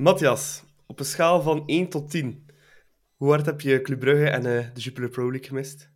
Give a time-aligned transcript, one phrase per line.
[0.00, 2.46] Matthias, op een schaal van 1 tot 10,
[3.16, 5.90] hoe hard heb je Club Brugge en uh, de Jupiler Pro League gemist?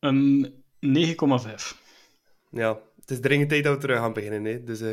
[0.00, 0.54] Een
[0.86, 0.94] 9,5.
[2.50, 4.44] Ja, het is dringend tijd dat we terug gaan beginnen.
[4.44, 4.62] Hè?
[4.62, 4.90] Dus uh,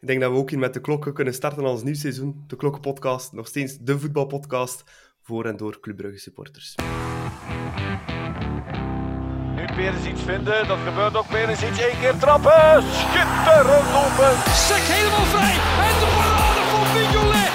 [0.00, 2.44] ik denk dat we ook hier met de klokken kunnen starten als nieuw seizoen.
[2.46, 4.84] De Klokkenpodcast, nog steeds de voetbalpodcast
[5.20, 6.74] voor en door Club Brugge supporters.
[9.80, 11.26] Nu Perens iets vinden, dat gebeurt ook.
[11.50, 12.82] Iets één keer trappen.
[13.00, 14.32] Schitterend open.
[14.68, 15.56] Sek helemaal vrij.
[15.86, 17.52] En de parade van Mignolet.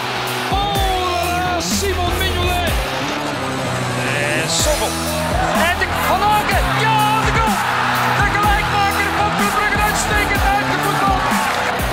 [0.59, 2.73] Oh, Simon Mignolet.
[4.41, 4.91] En Sommel.
[5.69, 6.63] En de Van Aken.
[6.85, 7.55] Ja, de goal.
[8.19, 11.17] De gelijkmaker van Club Brugge uitstekend uit de voetbal.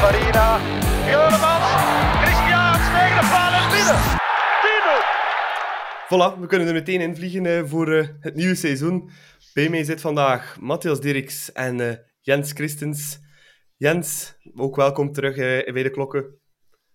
[0.00, 0.48] Farina.
[1.12, 1.70] Juremans.
[2.22, 4.00] Christiaans tegen de paal en binnen.
[6.12, 9.10] Voilà, we kunnen er meteen in vliegen uh, voor uh, het nieuwe seizoen.
[9.54, 13.18] Bij mij zit vandaag Matthias Dirks en uh, Jens Christens.
[13.76, 15.36] Jens, ook welkom terug
[15.72, 16.24] bij de klokken.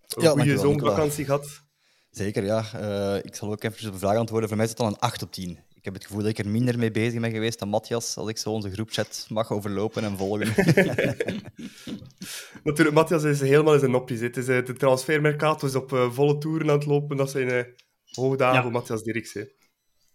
[0.08, 1.66] Een Ja, goede zomervakantie gehad.
[2.10, 2.64] Zeker, ja.
[2.74, 4.48] Eh, ik zal ook even op de vraag antwoorden.
[4.48, 5.60] Voor mij is het dan een 8 op 10.
[5.74, 8.30] Ik heb het gevoel dat ik er minder mee bezig ben geweest dan Matthias, als
[8.30, 10.48] ik zo onze groepchat mag overlopen en volgen.
[12.64, 14.20] Natuurlijk, Matthias is helemaal in zijn nopjes.
[14.20, 17.18] Het is, de transfermercato is op volle toeren aan het lopen.
[17.18, 17.62] Dat zijn uh,
[18.12, 18.62] hoogdagen Ja.
[18.62, 19.34] voor Matthias Dirks.
[19.34, 19.44] hè.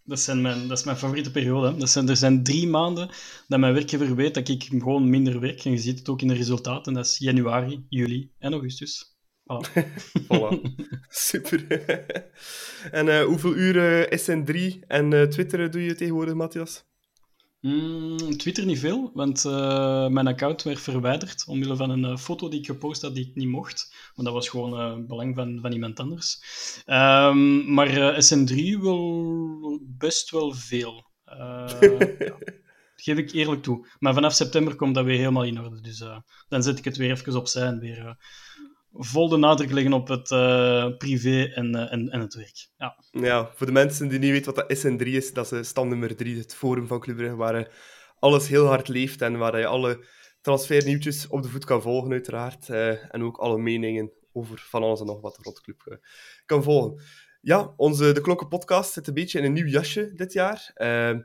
[0.05, 1.71] Dat, zijn mijn, dat is mijn favoriete periode.
[1.71, 1.77] hè.
[1.77, 3.09] Dat zijn, er zijn drie maanden
[3.49, 5.65] dat mijn werkgever weet dat ik gewoon minder werk.
[5.65, 6.95] En je ziet het ook in de resultaten.
[6.95, 9.13] Dat is januari, juli en augustus.
[9.43, 9.83] Voilà.
[10.29, 10.61] Voilà.
[11.09, 11.67] Super.
[13.01, 16.85] en eh, hoeveel uur eh, SN3 en eh, Twitter doe je tegenwoordig, Matthias?
[17.61, 19.45] Mm, Twitter niet veel, want
[20.13, 23.49] mijn account werd verwijderd omwille van een foto die ik gepost had die ik niet
[23.49, 23.93] mocht.
[24.15, 26.41] Want dat was gewoon eh, belang van, van iemand anders.
[26.87, 29.42] Ehm, maar eh, SN3 wil
[29.83, 31.11] best wel veel.
[31.25, 31.71] Eh,
[32.19, 32.37] ja.
[32.97, 33.87] Geef ik eerlijk toe.
[33.99, 35.81] Maar vanaf september komt dat weer helemaal in orde.
[35.81, 38.15] Dus eh, dan zet ik het weer even opzij en weer eh,
[38.93, 40.29] vol de nadruk leggen op het
[40.99, 42.69] privé en, en, en het werk.
[42.77, 42.97] Ja.
[43.11, 46.17] Ja, voor de mensen die niet weten wat dat SN3 is, dat is stam nummer
[46.17, 47.71] 3, het forum van Club Brugge, waar
[48.19, 50.07] alles heel hard leeft en waar je alle
[50.41, 52.69] transfernieuwtjes op de voet kan volgen, uiteraard.
[52.69, 56.01] en ook alle meningen over van alles en nog wat rond Club
[56.47, 57.03] kan volgen.
[57.45, 60.71] Ja, onze De Klokken podcast zit een beetje in een nieuw jasje dit jaar.
[60.75, 61.19] Eh,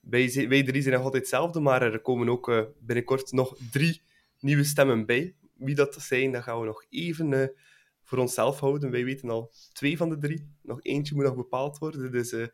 [0.00, 4.02] wij, wij drie zijn nog altijd hetzelfde, maar er komen ook eh, binnenkort nog drie
[4.40, 5.34] nieuwe stemmen bij.
[5.56, 7.48] Wie dat zijn, dat gaan we nog even eh,
[8.02, 8.90] voor onszelf houden.
[8.90, 10.50] Wij weten al twee van de drie.
[10.62, 12.46] Nog eentje moet nog bepaald worden, dus eh,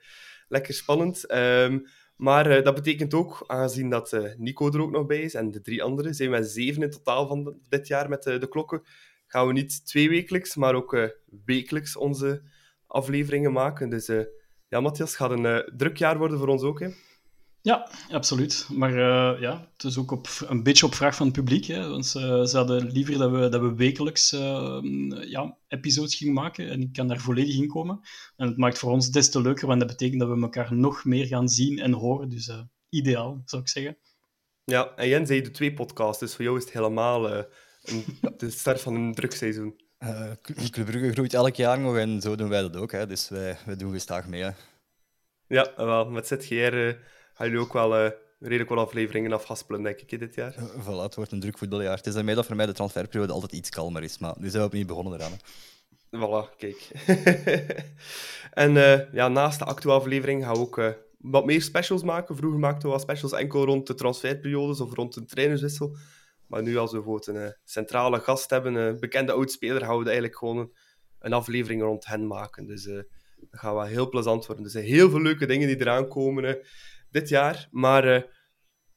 [0.49, 1.27] lekker spannend.
[1.27, 1.79] Ehm,
[2.17, 5.83] maar dat betekent ook, aangezien dat Nico er ook nog bij is en de drie
[5.83, 8.83] anderen, zijn we zeven in totaal van dit jaar met de klokken.
[9.27, 11.13] Gaan we niet tweewekelijks, maar ook
[11.45, 12.43] wekelijks onze
[12.89, 13.91] afleveringen maken.
[13.91, 14.25] Dus eh,
[14.69, 16.81] ja, Matthias, het gaat een eh, druk jaar worden voor ons ook.
[16.81, 16.89] Hè?
[17.61, 18.67] Ja, absoluut.
[18.73, 21.65] Maar eh, ja, het is ook op, een beetje op vraag van het publiek.
[21.65, 24.31] Hè, want ze, ze hadden liever dat we, dat we wekelijks
[25.21, 26.71] ja, episodes gingen maken.
[26.71, 28.01] En ik kan daar volledig in komen.
[28.37, 31.05] En het maakt voor ons des te leuker, want dat betekent dat we elkaar nog
[31.05, 32.29] meer gaan zien en horen.
[32.29, 32.51] Dus
[32.89, 33.99] ideaal, zou ik zeggen.
[34.65, 38.05] Ja, en Jens, jij doet twee podcasts, dus voor jou is het helemaal een,
[38.37, 39.33] de start van een druk
[39.99, 42.93] Eh, Cl- Club Brugge groeit elk jaar nog en zo doen wij dat ook.
[42.93, 43.07] Hè.
[43.07, 44.43] Dus wij, wij doen gestaag mee.
[44.43, 44.51] Hè.
[45.47, 46.95] Ja, wel, met ZGR eh,
[47.35, 48.11] gaan jullie ook wel eh,
[48.41, 50.55] redelijk wel afleveringen afhaspelen, denk ik, dit jaar.
[50.57, 51.97] Eh, Voilà, het wordt een druk voetbaljaar.
[51.97, 54.19] Het is daarmee dat voor mij de transferperiode altijd iets kalmer is.
[54.19, 55.33] Maar nu zijn we opnieuw begonnen eraan.
[55.33, 55.39] Hè.
[56.19, 56.89] Voilà, kijk.
[58.65, 62.37] en eh, ja, naast de actuele aflevering gaan we ook eh, wat meer specials maken.
[62.37, 65.97] Vroeger maakten we wat specials enkel rond de transferperiodes of rond een trainerswissel.
[66.49, 70.05] Maar nu, als we bijvoorbeeld een eh, centrale gast hebben, een bekende oudspeler, gaan we
[70.05, 70.73] eigenlijk gewoon een,
[71.19, 72.67] een aflevering rond hen maken.
[72.67, 73.03] Dus eh,
[73.41, 74.65] dat gaat wel heel plezant worden.
[74.65, 76.65] Er zijn heel veel leuke dingen die eraan komen eh,
[77.11, 77.69] dit jaar.
[77.71, 78.23] Maar eh,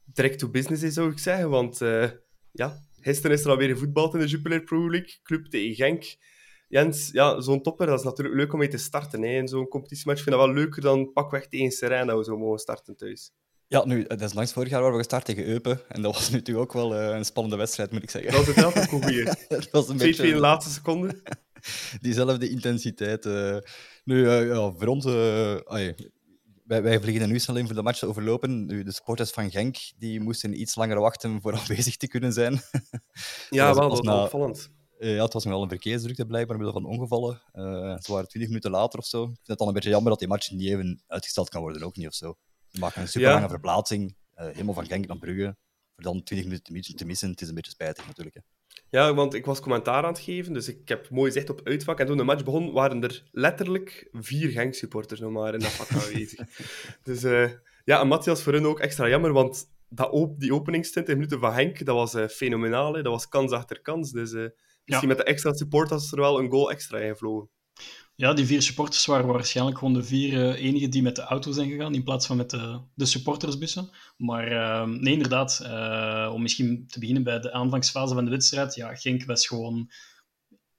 [0.05, 1.49] direct to business is, zou ik zeggen.
[1.49, 2.09] Want eh,
[2.51, 5.19] ja, gisteren is er alweer gevoetbald in de Jupiler Pro League.
[5.23, 6.15] Club tegen Genk.
[6.67, 9.21] Jens, ja, zo'n topper, dat is natuurlijk leuk om mee te starten.
[9.21, 9.37] Hè.
[9.37, 12.59] In zo'n competitiematch vind ik dat wel leuker dan pakweg tegen dat we zo mogen
[12.59, 13.31] starten thuis.
[13.71, 15.79] Ja, nu, dat is langs vorig jaar waar we gestart tegen Eupen.
[15.87, 18.31] En dat was natuurlijk ook wel eh, een spannende wedstrijd, moet ik zeggen.
[18.31, 19.23] Dat was een goeie.
[19.47, 21.21] Dat was een 2-2 in de beetje laatste seconde.
[22.01, 23.25] diezelfde intensiteit.
[23.25, 23.57] eh.
[24.03, 25.05] Nu, eh, ja, voor ons...
[25.05, 25.95] eh, ai,
[26.65, 28.65] wij, wij vliegen nu snel in voor de match te overlopen.
[28.65, 32.61] Nu, de supporters van Genk die moesten iets langer wachten voor aanwezig te kunnen zijn.
[33.49, 34.69] Ja, was- wel, dat was na- opvallend.
[34.99, 37.41] Eh, ja, het was nog wel een verkeersdrukte blijkbaar, omwille van ongevallen.
[37.51, 37.63] Eh
[37.99, 39.21] ze waren 20 minuten later of zo.
[39.21, 41.83] Ik vind het dan een beetje jammer dat die match niet even uitgesteld kan worden,
[41.83, 42.37] ook niet of zo.
[42.71, 43.49] We maken een super lange Ja.
[43.49, 45.55] verplaatsing, eh, helemaal van Genk naar Brugge.
[45.95, 48.35] Voor dan 20 minuten te mis- te missen, het is een beetje spijtig natuurlijk.
[48.35, 48.41] Hè.
[48.89, 51.67] Ja, want ik was commentaar aan het geven, dus ik heb mooi zicht op het
[51.67, 51.99] uitvak.
[51.99, 55.89] En toen de match begon, waren er letterlijk vier Genk-supporters nog maar in dat vak
[56.01, 56.39] aanwezig.
[57.03, 57.49] dus eh,
[57.83, 61.39] ja, en Matthias voor hun ook extra jammer, want dat op, die openingstint in minuten
[61.39, 62.93] van Henk, dat was uh, fenomenaal.
[62.93, 63.01] Hè.
[63.01, 64.11] Dat was kans achter kans.
[64.11, 64.47] Dus uh,
[64.85, 67.49] misschien met de extra support was er wel een goal extra ingevlogen.
[68.15, 71.51] Ja, die vier supporters waren waarschijnlijk gewoon de vier uh, enigen die met de auto
[71.51, 73.89] zijn gegaan, in plaats van met de, de supportersbussen.
[74.17, 75.61] Maar nee, inderdaad,
[76.33, 79.89] om misschien te beginnen bij de aanvangsfase van de wedstrijd, ja, Genk was gewoon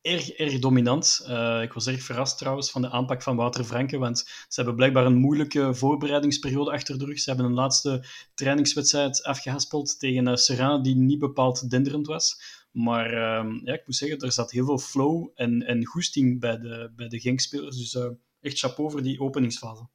[0.03, 1.27] erg, erg dominant.
[1.29, 4.75] Uh, ik was erg verrast trouwens van de aanpak van Wouter Franke, want ze hebben
[4.75, 7.19] blijkbaar een moeilijke voorbereidingsperiode achter de rug.
[7.19, 12.61] Ze hebben een laatste trainingswedstrijd afgehaspeld tegen uh, die niet bepaald denderend was.
[12.73, 16.59] Maar uh, ja, ik moet zeggen, er zat heel veel flow en, en goesting bij
[16.59, 17.77] de, bij de Genk-spelers.
[17.77, 18.11] Dus uh,
[18.41, 19.89] echt chapeau voor die openingsfase.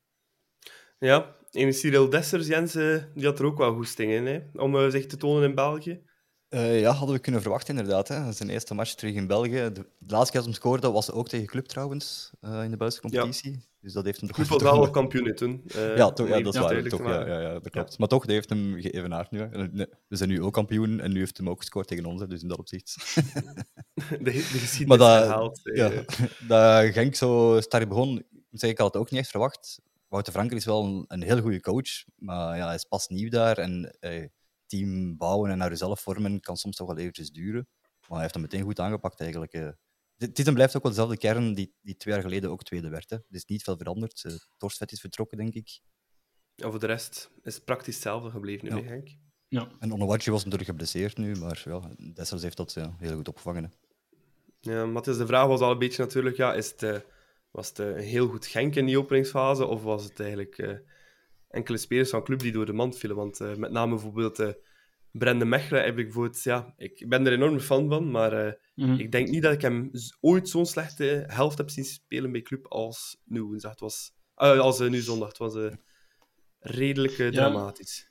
[1.00, 2.74] Ja, en Cyril Dessers, Jens,
[3.14, 6.02] die had er ook wel goesting in, hè, om zich te tonen in België.
[6.50, 8.08] Uh, ja, hadden we kunnen verwachten, inderdaad.
[8.08, 8.32] Hè.
[8.32, 9.52] Zijn eerste match terug in België.
[9.52, 12.78] De, de laatste keer dat hij scoorde was ook tegen Club trouwens, uh, in de
[12.78, 13.52] Belgische competitie.
[13.52, 13.58] Ja.
[13.88, 15.64] Dus dat heeft hem Club was wel kampioen toen.
[15.76, 16.84] Uh, ja, toch, ja, dat is waar.
[16.84, 17.90] Toch, ja, ja, ja, dat klopt.
[17.90, 17.96] Ja.
[17.98, 19.40] Maar toch, dat heeft hem geëvenaard nu.
[19.40, 19.70] Hè.
[20.08, 22.22] We zijn nu ook kampioen en nu heeft hem ook gescoord tegen ons.
[22.22, 22.96] Hè, dus in dat opzicht.
[23.96, 25.60] de, de geschiedenis maar dat, herhaald.
[25.64, 25.92] Ja,
[26.48, 29.82] dat Genk zo sterk begon, zeg ik had het ook niet echt verwacht.
[30.08, 33.30] Wouter Franker is wel een, een heel goede coach, maar ja, hij is pas nieuw
[33.30, 33.98] daar en
[34.66, 37.68] team bouwen en naar jezelf vormen kan soms toch wel eventjes duren.
[37.82, 39.54] Maar hij heeft hem meteen goed aangepakt eigenlijk.
[39.54, 39.68] Eh.
[40.18, 43.10] Dit, dit blijft ook wel dezelfde kern die, die twee jaar geleden ook tweede werd.
[43.10, 43.16] Hè.
[43.16, 44.24] Er is niet veel veranderd.
[44.24, 45.80] Uh, Torstvet is vertrokken, denk ik.
[46.56, 48.88] Ja, voor de rest is het praktisch hetzelfde gebleven nu, ja.
[48.88, 49.18] denk ik.
[49.48, 49.72] Ja.
[49.80, 53.64] En Onowachi was natuurlijk geblesseerd nu, maar ja, Dessers heeft dat ja, heel goed opgevangen.
[53.64, 53.70] Hè.
[54.72, 56.98] Ja, Matthias, de vraag was al een beetje natuurlijk, ja, is het, uh,
[57.52, 60.84] was het een heel goed Genk in die openingsfase, of was het eigenlijk
[61.48, 63.18] enkele spelers van club die door de mand vielen.
[63.18, 64.50] Want uh, met name bijvoorbeeld uh,
[65.12, 66.44] Brendan Mechelen heb ik bijvoorbeeld...
[66.44, 69.00] Ja, ik ben er enorm fan van, maar uh, mm -hmm.
[69.00, 72.66] ik denk niet dat ik hem ooit zo'n slechte helft heb zien spelen bij club
[72.66, 73.72] als nu woensdag.
[73.72, 75.28] Het was, als nu zondag.
[75.28, 75.74] Het was
[76.60, 77.32] redelijk ja.
[77.32, 78.10] dramatisch.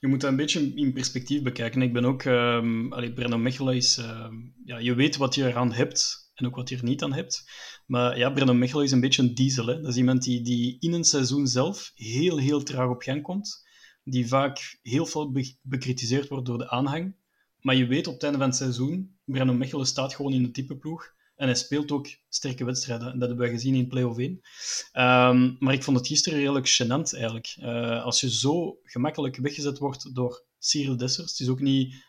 [0.00, 1.82] Je moet dat een beetje in perspectief bekijken.
[1.82, 2.24] Ik ben ook...
[2.24, 3.96] Um, allee, Brendan Mechelen is...
[3.96, 7.12] Um, ja, je weet wat je eraan hebt en ook wat je er niet aan
[7.12, 7.50] hebt.
[7.86, 9.66] Maar ja, Brennan Mechelen is een beetje een diesel.
[9.66, 9.80] Hè?
[9.80, 13.65] Dat is iemand die, die in een seizoen zelf heel, heel traag op gang komt.
[14.08, 17.14] Die vaak heel veel be bekritiseerd wordt door de aanhang.
[17.60, 20.50] Maar je weet op het einde van het seizoen, Brennan Mechelen staat gewoon in de
[20.50, 21.14] type ploeg.
[21.36, 23.18] En hij speelt ook sterke wedstrijden.
[23.18, 24.30] Dat hebben we gezien in play-off 1.
[24.30, 27.56] Um, maar ik vond het gisteren redelijk gênant eigenlijk.
[27.58, 31.30] Uh, als je zo gemakkelijk weggezet wordt door Cyril Dessers.
[31.30, 32.04] Het is ook niet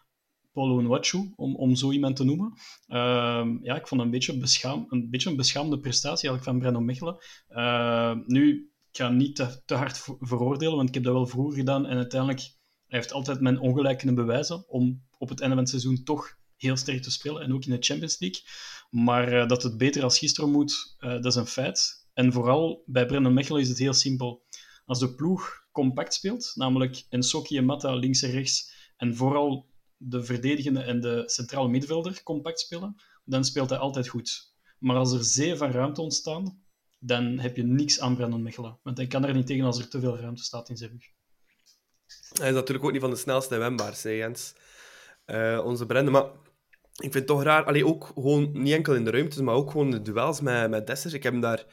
[0.51, 2.53] Paulo Nwachu, om, om zo iemand te noemen.
[2.87, 6.85] Uh, ja, ik vond een beetje, beschaam, een beetje een beschaamde prestatie eigenlijk van Brenno
[6.85, 7.17] Mechelen.
[7.49, 11.57] Uh, nu, ik ga niet te, te, hard veroordelen, want ik heb dat wel vroeger
[11.57, 12.39] gedaan en uiteindelijk
[12.87, 16.37] hij heeft altijd mijn ongelijk kunnen bewijzen om op het einde van het seizoen toch
[16.55, 18.41] heel sterk te spelen en ook in de Champions League.
[18.89, 22.07] Maar uh, dat het beter als gisteren moet, uh, dat is een feit.
[22.13, 24.45] En vooral bij Brendan Mechelen is het heel simpel.
[24.85, 30.23] Als de ploeg compact speelt, namelijk Ensoki en Mata links en rechts, en vooral de
[30.23, 32.95] verdedigende en de centrale middenvelder compact spelen,
[33.25, 34.55] dan speelt hij altijd goed.
[34.79, 36.65] Maar als er zee van ruimte ontstaan,
[36.99, 38.79] dan heb je niks aan Brandon Mechelen.
[38.83, 41.05] Want hij kan er niet tegen als er te veel ruimte staat in zijn rug.
[42.39, 44.53] Hij is natuurlijk ook niet van de snelste wembaars, hè, Jens.
[45.25, 46.25] Uh, onze Brandon, maar
[46.97, 47.63] ik vind het toch raar.
[47.63, 50.87] Allee, ook gewoon niet enkel in de ruimtes, maar ook gewoon de duels met, met
[50.87, 51.13] Dessers.
[51.13, 51.65] Ik heb hem daar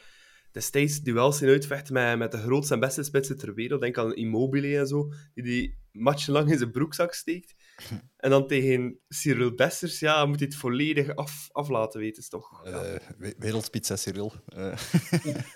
[0.51, 3.81] destijds duels in uitvechten met, met de grootste en beste spitsen ter wereld.
[3.81, 7.55] Denk aan Immobile en zo, die die matchen in zijn broekzak steekt.
[8.25, 12.29] En dan tegen Cyril Bessers, ja, moet hij het volledig af, af laten weten, is
[12.29, 12.61] toch?
[12.63, 12.83] Ja.
[13.19, 14.33] Uh, hè, Cyril.
[14.57, 14.77] Uh.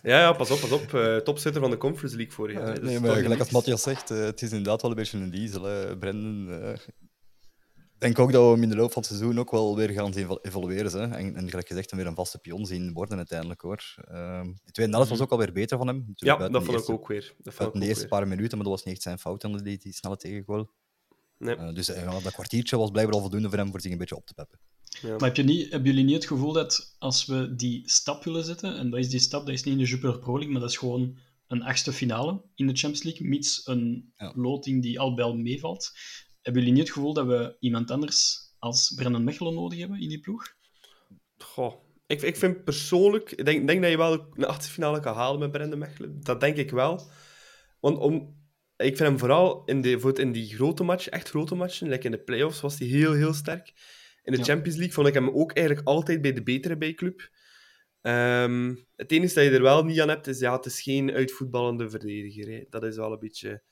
[0.02, 0.94] ja, ja, pas op, pas op.
[0.94, 2.78] Uh, topzitter van de Conference League vorig jaar.
[2.78, 5.64] Uh, nee, maar gelijk als Matthias zegt, het is inderdaad wel een beetje een diesel.
[5.64, 5.98] Hè.
[5.98, 6.78] Brendan,
[8.00, 9.90] ik denk ook dat we hem in de loop van het seizoen ook wel weer
[9.90, 10.92] gaan zien evolueren.
[10.92, 11.18] Hè.
[11.18, 13.62] En, en gelijk gezegd, weer een vaste pion zien worden uiteindelijk.
[13.62, 13.96] hoor.
[14.12, 16.04] Uh, de tweede helft was ook alweer beter van hem.
[16.08, 17.34] Natuurlijk, ja, dat vond ik ook weer.
[17.38, 19.94] Dat vond de eerste paar minuten, maar dat was niet echt zijn fout die, die
[19.94, 20.70] snelle tegengoal.
[21.40, 21.56] Nee.
[21.56, 24.16] Uh, dus uh, dat kwartiertje was blijkbaar al voldoende voor hem voor zich een beetje
[24.16, 24.60] op te peppen.
[25.02, 25.10] Ja.
[25.10, 28.44] Maar heb je niet, hebben jullie niet het gevoel dat als we die stap willen
[28.44, 30.62] zetten, en dat is die stap, dat is niet in de Jupiler Pro League, maar
[30.62, 31.18] dat is gewoon
[31.48, 34.34] een achtste finale in de Champions League, mits een ja.
[34.36, 35.92] loting die al bij al meevalt.
[36.42, 40.10] Hebben jullie niet het gevoel dat we iemand anders als Brennan Mechelen nodig hebben in
[40.10, 40.56] die ploeg?
[41.38, 41.74] Goh,
[42.08, 43.32] ik, ik vind persoonlijk...
[43.32, 46.24] Ik denk, denk dat je wel een achtste finale kan halen met Brendan Mechelen.
[46.24, 47.10] Dat denk ik wel.
[47.80, 48.36] Want om,
[48.86, 52.12] ik vind hem vooral in, de, in die grote match, echt grote matchen, like in
[52.12, 53.74] de playoffs, was hij heel, heel sterk.
[54.24, 54.44] In de ja.
[54.44, 57.30] Champions League vond ik hem ook eigenlijk altijd bij de betere bijclub.
[58.02, 61.12] Um, het enige dat je er wel niet aan hebt, is ja, het is geen
[61.12, 62.52] uitvoetballende verdediger.
[62.52, 62.64] Hè.
[62.70, 63.64] Dat is wel een beetje...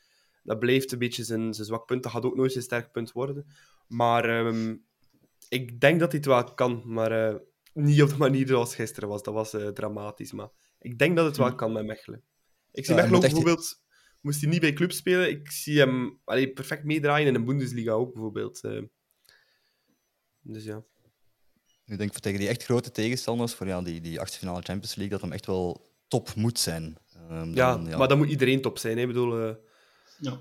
[0.44, 2.04] Dat blijft een beetje zijn, zijn zwak punt.
[2.04, 3.46] Dat gaat ook nooit zijn sterk punt worden.
[3.88, 4.86] Maar um,
[5.50, 6.82] ik denk dat hij het wel kan.
[6.86, 7.40] Maar uh,
[7.74, 9.24] niet op de manier zoals gisteren was.
[9.24, 10.32] Dat was uh, dramatisch.
[10.32, 10.50] Maar
[10.80, 12.24] ik denk dat het wel kan met Mechelen.
[12.72, 13.82] Ik zie ja, Mechelen bijvoorbeeld
[14.28, 15.30] moest hij niet bij club spelen.
[15.30, 18.64] Ik zie hem allee, perfect meedraaien in de Bundesliga ook, bijvoorbeeld.
[18.64, 18.82] Eh.
[20.42, 20.84] dus ja.
[21.86, 24.96] Ik denk voor tegen die echt grote tegenstanders, voor ja, die, die achtste finale Champions
[24.96, 26.98] League, dat hem echt wel top moet zijn.
[27.14, 28.96] Ehm, dan, ja, maar dan moet iedereen top zijn.
[28.96, 29.02] Hè.
[29.02, 29.56] Ik bedoel, eh,
[30.20, 30.40] Ja.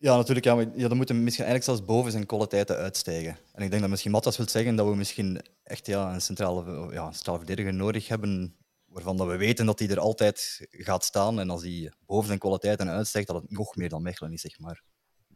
[0.00, 0.46] Ja, natuurlijk.
[0.46, 3.36] Ja, maar, ja, dan moet hem misschien eigenlijk zelfs boven zijn kwaliteiten uitstijgen.
[3.52, 6.92] En ik denk dat misschien Matas wil zeggen dat we misschien echt ja, een centrale,
[6.92, 8.56] ja, een centrale verdediger nodig hebben,
[8.98, 11.40] waarvan dat we weten dat hij er altijd gaat staan.
[11.40, 14.58] En als hij boven zijn kwaliteiten uitstijgt, dat het nog meer dan Mechelen is, zeg
[14.58, 14.82] maar.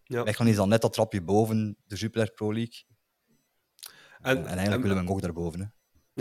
[0.05, 0.23] ja.
[0.23, 2.85] Mechelen is dan net dat trapje boven de Jupiler Pro League.
[4.21, 5.61] En, En, eigenlijk en- willen we hem ook daarboven.
[5.61, 5.67] Hè.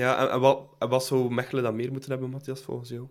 [0.01, 3.07] ja, en, en wat, en wat zou Mechelen dan meer moeten hebben, Matthias, volgens jou?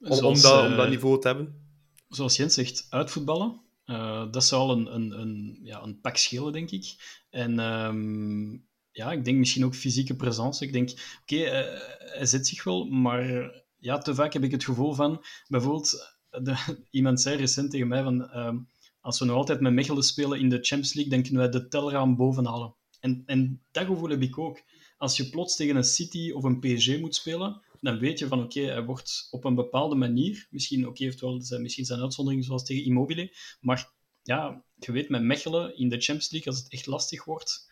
[0.00, 0.34] Om, dat, om
[0.70, 1.68] eh, dat niveau te hebben?
[2.08, 3.60] zoals Jens zegt, uitvoetballen.
[3.84, 6.84] Eh, dat zou al een, een, een, ja, een pak schelen, denk ik.
[7.30, 8.56] En ehm,
[9.00, 10.64] ja, ik denk misschien ook fysieke presence.
[10.64, 10.90] Ik denk,
[11.22, 11.80] oké, eh,
[12.16, 16.76] hij zet zich wel, maar ja, te vaak heb ik het gevoel van, bijvoorbeeld, de,
[16.90, 18.58] iemand zei recent tegen mij van, ehm,
[19.00, 21.68] als we nog altijd met Mechelen spelen in de Champions League, dan kunnen wij de
[21.68, 22.74] telraam bovenhalen.
[23.00, 24.62] En, en dat gevoel heb ik ook.
[24.96, 28.42] Als je plots tegen een City of een PSG moet spelen, dan weet je van
[28.42, 32.44] oké, hij wordt op een bepaalde manier, misschien, oké, heeft wel zijn, misschien zijn uitzonderingen
[32.44, 33.92] zoals tegen Immobile, maar
[34.22, 37.69] ja, je weet met Mechelen in de Champions League, als het echt lastig wordt,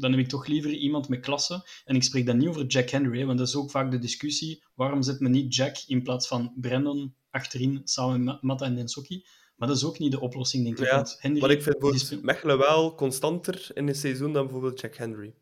[0.00, 1.68] dan heb ik toch liever iemand met klasse.
[1.84, 3.98] En ik spreek dan niet over Jack Henry, hè, want dat is ook vaak de
[3.98, 8.74] discussie, waarom zet men niet Jack in plaats van Brandon achterin samen met Matta en
[8.74, 9.24] Densoki?
[9.56, 10.84] Maar dat is ook niet de oplossing, denk ik.
[10.84, 14.80] Ja, want Henry, Maar ik vind voor Mechelen wel constanter in een seizoen dan bijvoorbeeld
[14.80, 15.34] Jack Henry.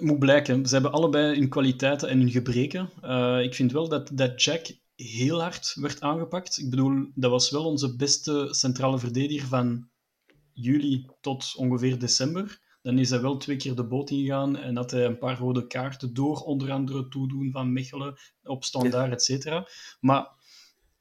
[0.00, 0.66] Moet blijken.
[0.66, 2.90] Ze hebben allebei hun kwaliteiten en hun gebreken.
[3.02, 6.58] Eh, ik vind wel dat, dat Jack heel hard werd aangepakt.
[6.58, 9.88] Ik bedoel, dat was wel onze beste centrale verdediger van
[10.60, 12.60] juli tot ongeveer december.
[12.82, 15.66] Dan is hij wel twee keer de boot ingegaan en had hij een paar rode
[15.66, 19.68] kaarten door onder andere toedoen van Mechelen op standaard, et cetera.
[20.00, 20.28] Maar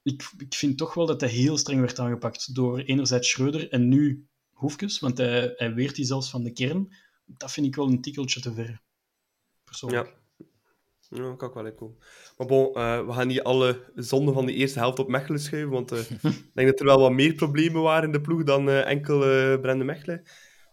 [0.04, 3.88] ik, ik vind toch wel dat hij heel streng werd aangepakt door enerzijds Schreuder en
[3.88, 6.96] nu Hoefkes, want hij, hij weert die zelfs van de kern.
[7.26, 8.82] Dat vind ik wel een tikkeltje te ver.
[9.64, 10.08] Persoonlijk.
[10.08, 10.27] Ja.
[11.10, 11.98] Ja, kan ik wel in komen.
[12.38, 15.72] Maar bon, eh, we gaan niet alle zonden van de eerste helft op Mechelen schuiven,
[15.72, 16.00] want eh,
[16.34, 19.20] ik denk dat er wel wat meer problemen waren in de ploeg dan eh, enkel
[19.60, 20.24] Brende Mechelen.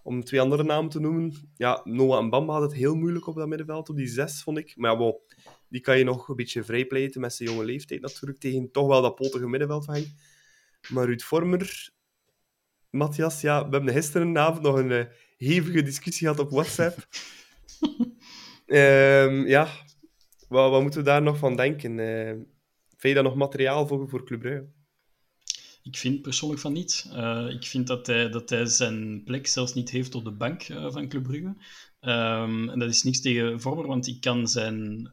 [0.02, 1.50] Om twee andere namen te noemen.
[1.56, 4.58] Ja, Noah en Bamba had het heel moeilijk op dat middenveld, op die zes, vond
[4.58, 4.76] ik.
[4.76, 5.16] Maar ja, bon,
[5.68, 9.02] die kan je nog een beetje vrijpleiten met zijn jonge leeftijd natuurlijk, tegen toch wel
[9.02, 10.04] dat potige middenveld van.
[10.88, 11.90] Maar Ruud Vormer,
[12.90, 16.96] Matthias, ja, we hebben gisterenavond nog een hevige discussie gehad op WhatsApp.
[18.66, 19.68] Ehm, ja,
[20.54, 21.98] wat, moeten we daar nog van denken?
[21.98, 22.32] Eh,
[22.88, 24.66] vind je dat nog materiaal voor, voor Club Brugge?
[25.82, 27.10] Ik vind persoonlijk van niet.
[27.12, 30.62] Eh, ik vind dat hij, dat hij zijn plek zelfs niet heeft op de bank
[30.62, 31.56] eh, van Club Brugge.
[32.00, 35.12] Ehm, en dat is niks tegen Vormer, want ik kan zijn...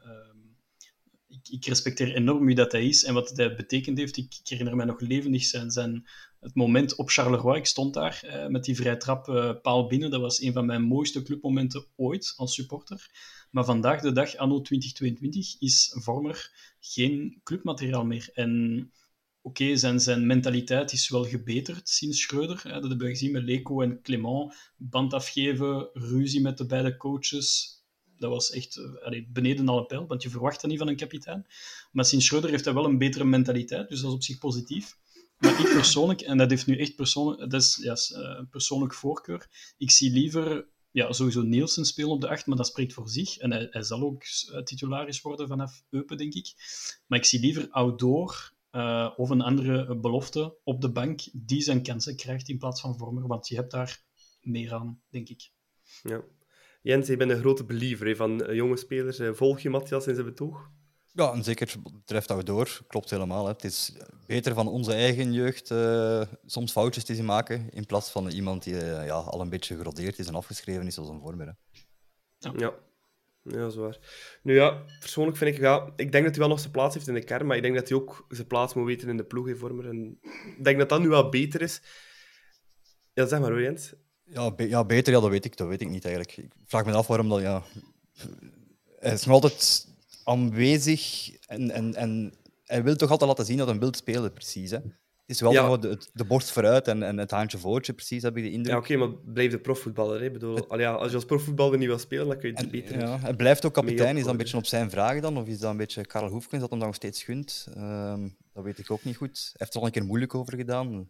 [1.49, 4.17] ik, respecteer enorm wie dat hij is en wat hij betekend heeft.
[4.17, 6.07] Ik, herinner mij nog levendig zijn, zijn,
[6.39, 7.57] het moment op Charleroi.
[7.57, 10.11] Ik stond daar eh, met die vrije trap eh, paal binnen.
[10.11, 13.09] Dat was een van mijn mooiste clubmomenten ooit als supporter.
[13.51, 18.29] Maar vandaag de dag, anno 2022, is Vormer geen clubmateriaal meer.
[18.33, 18.91] En
[19.41, 22.61] oké, zijn, zijn mentaliteit is wel gebeterd sinds Schreuder.
[22.63, 24.53] Dat hebben we gezien met Leco en Clement.
[24.77, 27.79] Band afgeven, ruzie met de beide coaches.
[28.21, 30.95] Dat was echt eh, allee, beneden alle pijl, want je verwacht dat niet van een
[30.95, 31.45] kapitein.
[31.91, 34.97] Maar sinds Schreuder heeft hij wel een betere mentaliteit, dus dat is op zich positief.
[35.37, 39.91] Maar ik persoonlijk, en dat heeft nu echt persoonlijk, dat is eh, persoonlijk voorkeur, ik
[39.91, 43.37] zie liever ja, sowieso Nielsen spelen op de acht, maar dat spreekt voor zich.
[43.37, 46.53] En hij, zal ook eh, titularis worden vanaf Eupen, denk ik.
[47.07, 51.83] Maar ik zie liever Outdoor eh, of een andere belofte op de bank die zijn
[51.83, 54.03] kansen krijgt in plaats van Vormer, want je hebt daar
[54.41, 55.51] meer aan, denk ik.
[56.03, 56.23] Ja.
[56.81, 59.19] Jens, je bent een grote believer hè, van eh, jonge spelers.
[59.19, 60.69] Eh, Volg je Matthias in zijn betoog?
[61.13, 62.79] Ja, en zeker wat betreft dat we door.
[62.87, 63.45] Klopt helemaal.
[63.45, 63.51] Hè.
[63.51, 68.09] Het is beter van onze eigen jeugd eh, soms foutjes te zien maken, in plaats
[68.09, 71.47] van iemand die ja, al een beetje gerodeerd is en afgeschreven is, zoals een vormer.
[71.47, 71.53] Hè.
[72.57, 72.73] Ja.
[73.43, 73.97] Ja, dat is waar.
[74.43, 77.07] Nu ja, persoonlijk vind ik, ja, ik denk dat hij wel nog zijn plaats heeft
[77.07, 79.23] in de kern, maar ik denk dat hij ook zijn plaats moet weten in de
[79.23, 79.87] ploeg, hè, Vormer.
[79.87, 80.19] En
[80.57, 81.81] ik denk dat dat nu wel beter is.
[83.13, 83.93] Ja, zeg maar hoor, Jens.
[84.33, 86.37] Ja, be- ja, beter, ja, dat weet ik, dat weet ik niet eigenlijk.
[86.37, 87.63] Ik vraag me af waarom dat, ja...
[88.99, 89.87] Hij is nog altijd
[90.23, 92.33] aanwezig en, en, en
[92.65, 94.71] hij wil toch altijd laten zien dat hij wil spelen, precies.
[94.71, 94.77] Hè.
[94.77, 95.77] Het is wel Ja.
[95.77, 98.73] de, de borst vooruit en, en het handje voortje, precies, heb ik de indruk.
[98.73, 100.19] Ja, oké, maar blijf de profvoetballer.
[100.19, 100.25] Hè.
[100.25, 102.63] Ik Bedoel, al ja, als je als profvoetballer niet wil spelen, dan kun je het
[102.63, 102.99] En, beter.
[102.99, 104.15] ja, hij blijft ook kapitein.
[104.17, 105.37] Is dat een beetje op zijn vraag dan?
[105.37, 107.67] Of is dat een beetje Karel Hoefkens dat hem dat nog steeds gunt?
[107.75, 109.39] Ehm, dat weet ik ook niet goed.
[109.43, 111.09] Hij heeft er al een keer moeilijk over gedaan.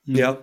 [0.00, 0.40] Ja.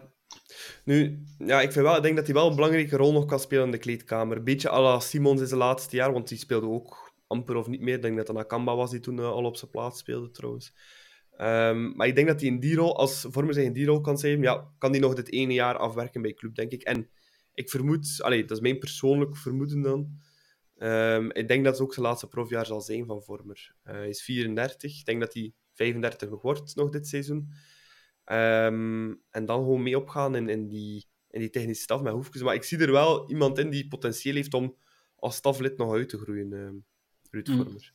[0.84, 3.40] Nu, ja, ik, vind wel, ik denk dat hij wel een belangrijke rol nog kan
[3.40, 4.44] spelen in de kleedkamer.
[4.44, 7.82] Beetje à la Simons in zijn laatste jaar, want die speelde ook amper of niet
[7.82, 7.96] meer.
[7.96, 10.74] Ik denk dat het Nakamba was die toen eh, al op zijn plaats speelde, trouwens.
[11.38, 14.02] Ehm, maar ik denk dat hij in die rol, als Vormer zich in die rol
[14.02, 16.82] kan zijn, ja, kan hij nog dit ene jaar afwerken bij club, denk ik.
[16.82, 17.10] En
[17.54, 20.20] ik vermoed, allee, dat is mijn persoonlijk vermoeden dan.
[20.78, 23.76] Ehm, ik denk dat het ook zijn laatste profjaar zal zijn van Vormer.
[23.84, 25.00] Eh, hij is 34.
[25.00, 27.50] Ik denk dat hij 35 nog wordt nog dit seizoen.
[28.30, 32.42] Ehm, en dan gewoon mee opgaan in, in, die, in die technische staf met Hoefkes.
[32.42, 34.76] Maar ik zie er wel iemand in die potentieel heeft om
[35.16, 36.70] als staflid nog uit te groeien, uh,
[37.32, 37.56] Ruud Mm.
[37.56, 37.94] Vormer.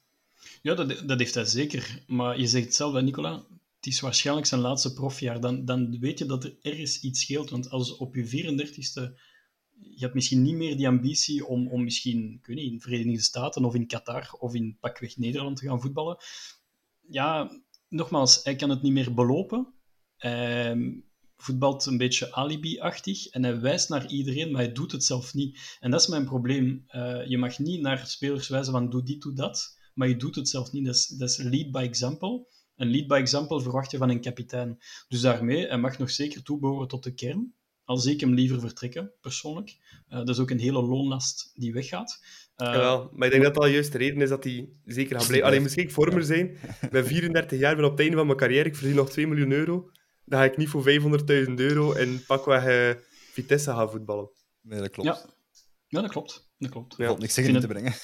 [0.63, 2.03] Ja, dat, dat heeft hij zeker.
[2.07, 3.45] Maar je zegt het zelf, Nicola,
[3.77, 5.41] het is waarschijnlijk zijn laatste profjaar.
[5.41, 7.51] Dan, dan weet je dat er ergens iets scheelt.
[7.51, 9.21] Want als op je 34ste...
[9.79, 12.83] Je hebt misschien niet meer die ambitie om, om misschien, ik weet niet, in de
[12.83, 16.17] Verenigde Staten of in Qatar of in pakweg Nederland te gaan voetballen.
[17.09, 19.74] Ja, nogmaals, hij kan het niet meer belopen.
[20.29, 21.03] Hij
[21.37, 25.77] voetbalt een beetje alibi-achtig en hij wijst naar iedereen, maar hij doet het zelf niet.
[25.81, 26.85] En dat is mijn probleem.
[26.89, 30.35] Uh, je mag niet naar spelers wijzen van doe dit, doe dat maar je doet
[30.35, 30.85] het zelf niet.
[30.85, 32.47] Dat is, dat is lead by example.
[32.77, 34.79] En lead by example verwacht je van een kapitein.
[35.09, 37.55] Dus daarmee, hij mag nog zeker toebehoren tot de kern.
[37.85, 39.77] Al zie ik hem liever vertrekken, persoonlijk.
[40.09, 42.21] Uh, dat is ook een hele loonlast die weggaat.
[42.57, 45.27] Uh, Jawel, maar ik denk dat dat juist de reden is dat hij zeker gaat
[45.27, 45.49] blijven.
[45.49, 46.59] Alleen misschien ik vormer zijn.
[46.81, 48.69] Ik ben 34 jaar, ben op het einde van mijn carrière.
[48.69, 49.91] Ik verdien nog 2 miljoen euro.
[50.25, 50.85] Dan ga ik niet voor
[51.49, 53.03] 500.000 euro en pakweg uh,
[53.33, 54.31] Vitesse gaan voetballen.
[54.61, 55.09] Nee, dat klopt.
[55.09, 55.27] Ja,
[55.87, 56.53] ja dat klopt.
[56.59, 56.97] Dat klopt.
[56.97, 57.07] Ja.
[57.07, 57.95] valt niks zeggen in te brengen.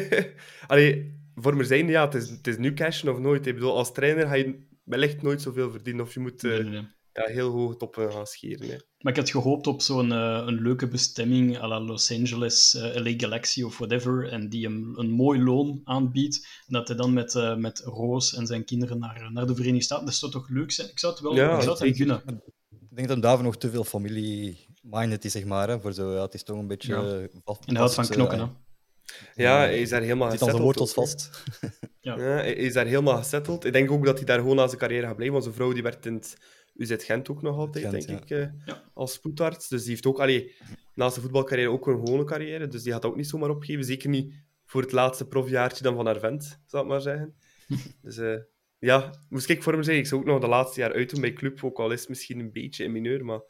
[0.72, 3.46] Allee, voor me zijn, ja, het is, het is nu cashen of nooit.
[3.46, 6.04] Ik bedoel, als trainer ga je wellicht nooit zoveel verdienen.
[6.04, 6.88] Of je moet uh, nee, nee, nee.
[7.12, 8.68] Ja, heel hoog toppen gaan scheren.
[8.68, 8.76] Hè.
[8.98, 12.82] Maar ik had gehoopt op zo'n uh, een leuke bestemming à la Los Angeles, uh,
[12.82, 14.28] LA Galaxy of whatever.
[14.28, 16.46] En die hem een mooi loon aanbiedt.
[16.66, 19.84] En dat hij dan met, uh, met Roos en zijn kinderen naar, naar de Verenigde
[19.84, 20.04] Staten.
[20.04, 20.88] Dat zou toch leuk zijn?
[20.88, 22.22] Ik zou het wel ja, ik zou het hem gunnen.
[22.70, 25.68] Ik denk dat hem daarvoor nog te veel familie-minded is, zeg maar.
[25.68, 26.92] Hè, voor zo, ja, het is toch een beetje...
[26.92, 27.18] Ja.
[27.18, 28.46] Uh, vast, en hij houdt van knokken, hè.
[29.34, 31.30] Ja, hij is daar helemaal Zit wortels vast.
[32.00, 32.16] ja.
[32.16, 32.22] ja.
[32.22, 33.64] hij is daar helemaal gesetteld.
[33.64, 35.32] Ik denk ook dat hij daar gewoon aan zijn carrière gaat blijven.
[35.32, 36.36] Want zijn vrouw die werkt in het
[36.80, 38.36] UZ Gent ook nog altijd, Gent, denk ja.
[38.36, 38.82] ik, uh, ja.
[38.94, 39.68] als spoedarts.
[39.68, 40.54] Dus die heeft ook allee,
[40.94, 42.68] naast de voetbalcarrière ook een gewone carrière.
[42.68, 43.84] Dus die gaat ook niet zomaar opgeven.
[43.84, 44.34] Zeker niet
[44.64, 47.34] voor het laatste profjaartje dan van haar vent, zou ik maar zeggen.
[48.02, 48.36] dus uh,
[48.78, 51.32] ja, moest ik voor hem zeggen, ik zou ook nog de laatste jaar uitdoen bij
[51.32, 53.40] club, ook al is het misschien een beetje in mineur, maar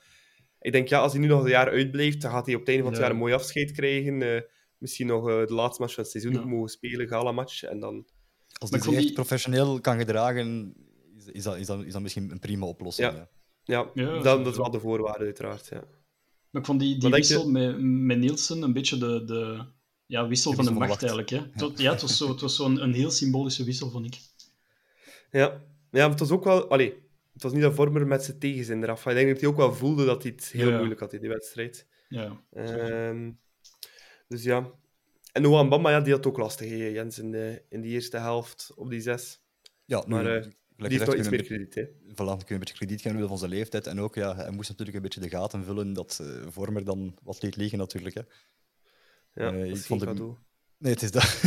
[0.60, 2.68] ik denk, ja, als hij nu nog een jaar uitblijft, dan gaat hij op het
[2.68, 3.06] einde van het Ja.
[3.06, 4.20] jaar een mooi afscheid krijgen.
[4.20, 4.40] Uh,
[4.78, 6.44] misschien nog uh, de laatste match van het seizoen Ja.
[6.44, 8.06] mogen spelen, gala-match, en dan...
[8.58, 10.74] Als hij zich echt die- professioneel kan gedragen,
[11.32, 13.12] is, dat, is, dat, is dat misschien een prima oplossing.
[13.12, 13.28] Ja.
[13.64, 13.90] Ja.
[13.94, 15.84] Ja, Ja, dat, dat is wel de voorwaarde, uiteraard, ja.
[16.50, 17.14] Maar ik vond die, die je?
[17.14, 19.64] wissel met, met Nielsen een beetje de, de
[20.06, 21.28] ja, wissel De van de macht eigenlijk.
[21.30, 21.38] Hè.
[21.38, 24.18] Het, was- ja, het was zo'n zo zo'n een heel symbolische wissel, vond ik.
[25.30, 26.68] Ja, ja maar het was ook wel...
[26.70, 26.94] Allee,
[27.32, 29.06] het was niet dat Vormer met zijn tegenzin eraf.
[29.06, 30.76] Ik denk dat hij ook wel voelde dat hij het heel Ja.
[30.76, 31.86] moeilijk had in die wedstrijd.
[32.08, 33.30] Ja, Ehm,
[34.28, 34.70] dus ja.
[35.32, 38.72] En Noah Bamba, ja, die had ook lastig, Jens, in, de, in die eerste helft
[38.76, 39.40] op die zes.
[39.84, 40.46] Ja, Maar eh,
[40.88, 41.84] die heeft wel iets meer krediet, hè.
[41.86, 43.86] Voilà, kun je een beetje krediet geven van zijn leeftijd.
[43.86, 47.18] En ook, ja, hij moest natuurlijk een beetje de gaten vullen dat eh Vormer dan
[47.22, 48.14] wat liet liggen, natuurlijk.
[48.14, 48.22] Hè.
[49.34, 50.36] Ja, dat ik vond hem- cadeau.
[50.78, 51.42] Nee, het is dat.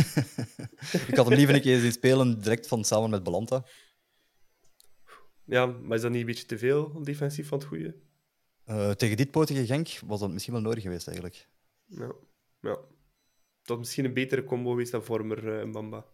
[1.08, 3.64] ik had hem liever een keer zien spelen, direct van samen met Balanta.
[5.44, 7.94] Ja, maar is dat niet een beetje te veel defensief van het goede?
[8.64, 11.48] Eh, tegen dit potige Genk was dat misschien wel nodig geweest, eigenlijk.
[11.84, 12.12] Ja.
[12.60, 12.78] ja.
[13.62, 16.06] Dat misschien een betere combo geweest dan Vormer en Bamba.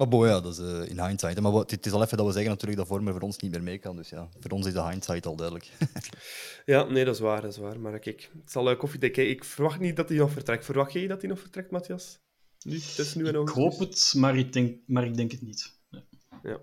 [0.00, 1.40] Maar bon, ja, dat is eh, in hindsight.
[1.40, 3.50] Maar wat- het is al even dat we zeggen natuurlijk dat Vormer voor ons niet
[3.50, 3.96] meer mee kan.
[3.96, 5.70] Dus ja, voor ons is de hindsight al duidelijk.
[6.64, 7.80] Ja, nee, dat is waar, dat is waar.
[7.80, 9.16] Maar kijk, het zal uh, koffiedik.
[9.16, 9.22] hè.
[9.22, 10.64] Ik verwacht niet dat hij nog vertrekt.
[10.64, 12.18] Verwacht jij dat hij nog vertrekt, Matthias?
[12.62, 15.78] Nu, tussen nu en ik hoop het, maar ik denk, maar ik denk het niet.
[15.90, 16.02] Nee.
[16.42, 16.58] Ja.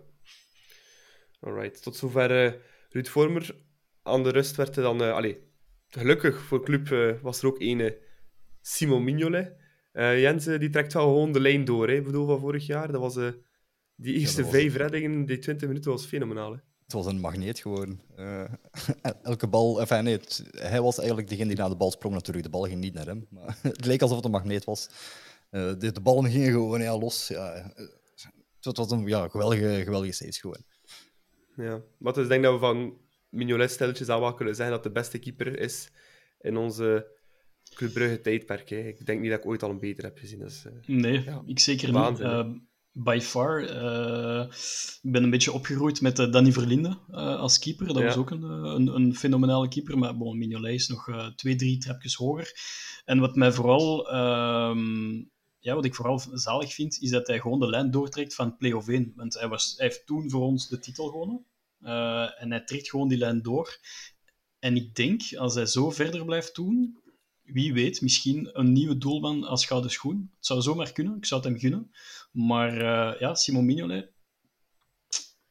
[1.39, 2.53] Alright, tot zover eh,
[2.89, 3.55] Ruud Vormer.
[4.03, 5.01] Aan de rust werd er dan...
[5.03, 5.37] eh allee,
[5.87, 7.97] gelukkig voor club eh, was er ook ene
[8.61, 9.53] Simon Mignolet.
[9.97, 11.93] Eh Jens, eh, die trekt wel gewoon de lijn door, hè.
[11.93, 12.91] Ik bedoel, van vorig jaar.
[12.91, 13.15] Dat was...
[13.15, 13.27] eh,
[13.95, 14.81] die eerste was vijf het.
[14.81, 16.51] reddingen in die 20 minuten was fenomenaal.
[16.51, 16.57] Hè.
[16.83, 18.01] Het was een magneet gewoon.
[19.23, 19.79] Elke bal...
[19.79, 22.45] Enfin, nee, het- hij was eigenlijk degene die naar de bal sprong natuurlijk.
[22.45, 23.27] De bal ging niet naar hem.
[23.29, 24.89] Maar het leek alsof het een magneet was.
[25.49, 27.27] De, de ballen gingen gewoon ja, los.
[27.27, 27.71] Ja,
[28.61, 30.63] het was een ja, geweldige, geweldige saves gewoon.
[31.55, 31.81] Ja.
[31.97, 32.97] Maar dus ik denk dat we van
[33.29, 35.89] Mignolet stilletjes aan wel kunnen zeggen dat de beste keeper is
[36.39, 37.07] in onze
[37.73, 38.69] Club Brugge tijdperk.
[38.69, 38.77] Hè.
[38.77, 40.39] Ik denk niet dat ik ooit al een beter heb gezien.
[40.39, 41.41] Dus, Nee, Ja.
[41.45, 42.33] ik zeker Waanzin, niet.
[42.35, 42.51] Eh,
[42.91, 43.63] by far.
[43.63, 44.45] eh,
[45.01, 46.89] ik ben een beetje opgegroeid met Danny Verlinde
[47.37, 47.87] als keeper.
[47.87, 48.03] Dat Ja.
[48.05, 49.97] was ook een, een, een fenomenale keeper.
[49.97, 52.51] Maar bon, Mignolet is nog twee, drie trapjes hoger.
[53.05, 54.09] En wat mij vooral...
[54.11, 55.23] ehm,
[55.59, 58.87] ja, wat ik vooral zalig vind, is dat hij gewoon de lijn doortrekt van play-off
[58.87, 59.13] 1.
[59.15, 61.45] Want hij, was, hij heeft toen voor ons de titel gewonnen.
[62.39, 63.77] En hij trekt gewoon die lijn door.
[64.59, 66.97] En ik denk, als hij zo verder blijft doen,
[67.47, 70.31] wie weet, misschien een nieuwe doelman als gouden schoen.
[70.35, 71.91] Het zou zomaar kunnen, ik zou het hem gunnen.
[72.31, 74.11] Maar eh, ja, Simon Mignolet,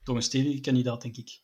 [0.02, 1.40] toch een stevige kandidaat, denk ik.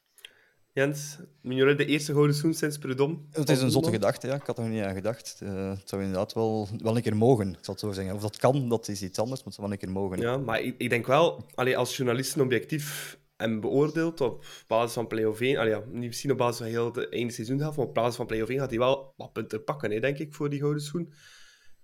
[0.73, 3.19] Jens, Mignolet, de eerste gouden schoen sinds Prudhomme.
[3.31, 4.35] Het is een zotte gedachte, ja.
[4.35, 5.41] ik had er niet aan gedacht.
[5.43, 8.15] Uh, het zou inderdaad wel, wel een keer mogen, ik zal het zo zeggen.
[8.15, 10.21] Of dat kan, dat is iets anders, maar het zou wel een keer mogen.
[10.21, 15.07] Ja, maar ik, ik denk wel, allee, als journalisten objectief en beoordeeld op basis van
[15.07, 15.57] play-off 1.
[15.57, 18.27] Allee, ja, niet misschien op basis van heel de einde seizoen maar op basis van
[18.27, 21.13] play-off 1 gaat hij wel wat punten pakken, hè, denk ik, voor die gouden schoen.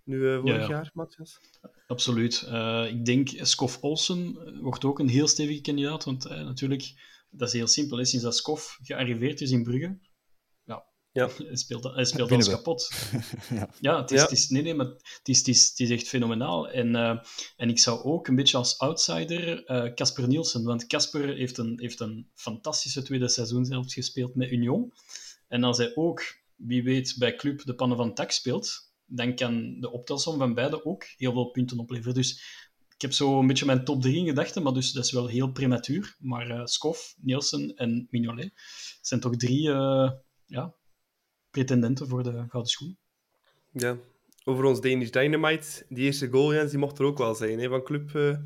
[0.05, 0.69] Nu uh, vorig ja, ja.
[0.69, 1.41] jaar, Matthias.
[1.87, 2.47] Absoluut.
[2.49, 6.93] Uh, ik denk, Skof Olsen wordt ook een heel stevige kandidaat, want uh, natuurlijk,
[7.31, 7.99] dat is heel simpel.
[7.99, 8.05] Hè.
[8.05, 9.99] Sinds dat Skof gearriveerd is in Brugge,
[11.19, 12.91] ja, hij speelt, hij speelt alles kapot.
[13.51, 15.91] ja, ja, het is, Het is, nee, nee, maar het is, het is, het is
[15.91, 16.69] echt fenomenaal.
[16.69, 17.19] En, uh,
[17.57, 21.81] en ik zou ook een beetje als outsider Casper uh, Nielsen, want Casper heeft een,
[21.81, 24.93] heeft een fantastische tweede seizoen zelfs gespeeld met Union.
[25.49, 26.23] En als hij ook,
[26.57, 30.85] wie weet, bij Club de pannen van tak speelt, dan kan de optelsom van beide
[30.85, 32.15] ook heel veel punten opleveren.
[32.15, 32.43] Dus
[32.95, 35.27] ik heb zo een beetje mijn top 3 in gedachten, maar dus dat is wel
[35.27, 36.17] heel prematuur.
[36.19, 38.53] Maar uh, Skof, Nielsen en Mignolet
[39.01, 40.11] zijn toch drie uh,
[40.47, 40.75] ja,
[41.59, 42.99] pretendenten voor de gouden schoen.
[43.73, 43.97] Ja,
[44.45, 47.69] over ons Danish Dynamite, die eerste goal, Jens, die mocht er ook wel zijn, hè,
[47.69, 48.13] van club.
[48.15, 48.37] Uh,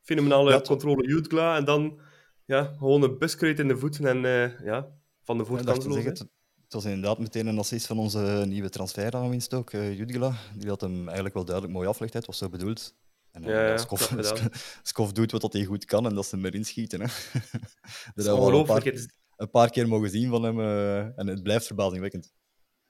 [0.00, 1.98] fenomenale ja, controle Jutgla, en dan
[2.44, 4.88] ja, gewoon een buskruid in de voeten en ja,
[5.22, 9.54] van de voorkant ja, het, het was inderdaad meteen een assist van onze nieuwe transferaanwinst
[9.54, 10.32] ook, uh, Judgila.
[10.54, 12.94] Die had hem eigenlijk wel duidelijk mooi afgelegd, het was zo bedoeld.
[13.30, 14.14] En uh, ja, ja, Skof,
[14.82, 17.00] Skof doet wat hij goed kan en dat ze hem erin schieten.
[17.00, 17.06] Hè.
[18.14, 18.82] dat we een paar,
[19.36, 22.32] een paar keer mogen zien van hem uh, en het blijft verbazingwekkend.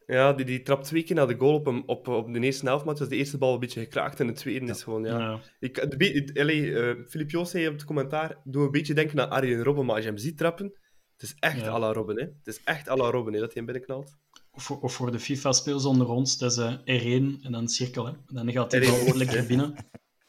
[0.07, 2.67] Ja, die, die trapt twee keer naar de goal op, hem, op, op de eerste
[2.67, 4.73] helft, maar was de eerste bal een beetje gekraakt en de tweede ja.
[4.73, 5.19] is gewoon, ja.
[5.19, 5.41] ja.
[5.59, 9.31] Ik, de, allee, uh, Filip Joos zei op het commentaar, doe een beetje denken aan
[9.31, 10.67] Arjen Robben, maar als je hem ziet trappen,
[11.13, 11.69] het is echt Ja.
[11.69, 12.23] à la Robben, hè.
[12.23, 14.17] Het is echt à la Robben, hè, dat hij hem binnenknalt.
[14.51, 17.69] Of, voor- of voor de FIFA-speel zonder ons, dat is eh, R1 en dan een
[17.69, 18.07] cirkel.
[18.07, 18.13] Hè.
[18.13, 19.75] En dan gaat hij R1 wel wolkje, lekker binnen.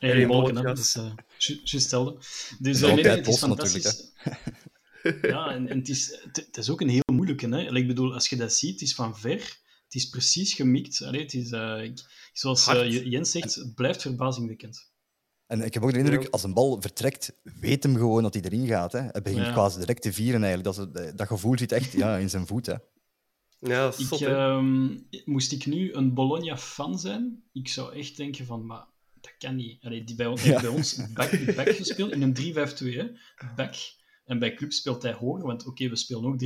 [0.05, 0.71] R1 R1 wolken, hè.
[0.71, 2.15] is eh, ju- juist hetzelfde.
[2.59, 4.13] Dus eh, nee, het is fantastisch.
[5.21, 7.47] Ja, en, en het, is, het, het is ook een heel moeilijke.
[7.49, 7.75] Hè.
[7.75, 9.37] Ik bedoel, als je dat ziet, het is van ver,
[9.83, 11.01] het is precies gemikt.
[11.03, 13.05] Allee, het is, eh, ik- zoals eh.
[13.11, 14.91] Jens zegt, het blijft verbazingwekkend.
[15.47, 18.43] En ik heb ook de indruk, als een bal vertrekt, weet hem gewoon dat hij
[18.43, 18.91] erin gaat.
[18.91, 18.99] Hè.
[18.99, 19.51] Hij begint Ja.
[19.51, 20.75] quasi direct te vieren eigenlijk.
[20.77, 22.65] Dat, is- dat gevoel zit echt ja, in zijn voet.
[22.65, 22.73] Hè.
[23.59, 28.45] Ja, dat is Ik, ehm, moest ik nu een Bologna-fan zijn, ik zou echt denken
[28.45, 28.85] van, maar
[29.21, 29.83] dat kan niet.
[29.83, 30.61] Allee, die bij, ons- Ja.
[30.61, 33.05] bij ons back, back gespeeld in een 3-5-2, hè.
[33.55, 33.75] Back.
[34.27, 36.45] En bij club speelt hij hoger, want oké, we spelen ook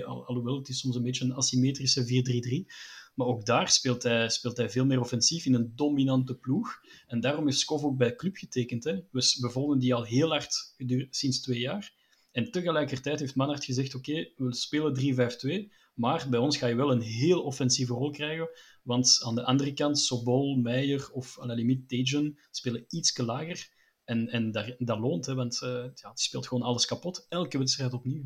[0.00, 2.72] 3-5-2, al, alhoewel het is soms een beetje een asymmetrische 4-3-3.
[3.14, 6.80] Maar ook daar speelt hij, speelt hij veel meer offensief in een dominante ploeg.
[7.06, 8.84] En daarom heeft Skov ook bij club getekend.
[8.84, 8.94] Hè.
[8.94, 10.74] We, we volgen die al heel hard
[11.10, 11.92] sinds twee jaar.
[12.32, 16.92] En tegelijkertijd heeft Manhart gezegd, oké, we spelen 3-5-2, maar bij ons ga je wel
[16.92, 18.48] een heel offensieve rol krijgen,
[18.82, 23.68] want aan de andere kant, Sobol, Meijer of la limite Tejan spelen iets lager.
[24.04, 27.58] En, en dat, dat loont, hè, want eh, ja, die speelt gewoon alles kapot, elke
[27.58, 28.22] wedstrijd opnieuw.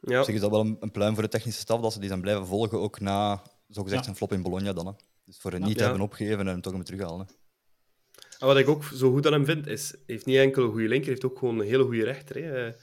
[0.00, 0.18] Ja.
[0.18, 2.08] Op zich is dat wel een, een pluim voor de technische staf, dat ze die
[2.08, 4.10] zijn blijven volgen, ook na zogezegd Ja.
[4.10, 4.86] een flop in Bologna dan.
[4.86, 4.92] Hè.
[5.24, 5.66] Dus voor het Ja.
[5.66, 5.82] niet Ja.
[5.84, 7.26] hebben opgegeven en hem toch hem terughalen.
[7.26, 7.32] Hè.
[8.38, 10.70] En wat ik ook zo goed aan hem vind, is hij heeft niet enkel een
[10.70, 12.36] goede linker, hij heeft ook gewoon een hele goede rechter.
[12.44, 12.66] Hè.
[12.66, 12.74] Eh,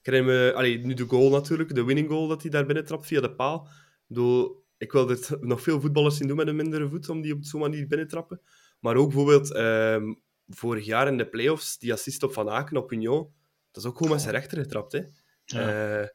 [0.00, 2.84] Ik herinner me, allee, nu de goal natuurlijk, de winning goal dat hij daar binnen
[2.84, 3.62] trapt via de paal.
[3.66, 7.20] Ik bedoel, ik wil dit nog veel voetballers zien doen met een mindere voet, om
[7.22, 8.40] die op zo'n manier binnen te trappen.
[8.80, 10.14] Maar ook bijvoorbeeld ehm,
[10.48, 13.32] vorig jaar in de playoffs, die assist op Van Aken op Union,
[13.70, 14.92] dat is ook gewoon met zijn rechter getrapt.
[14.92, 15.00] Hè.
[15.44, 16.00] Ja.
[16.00, 16.08] Eh,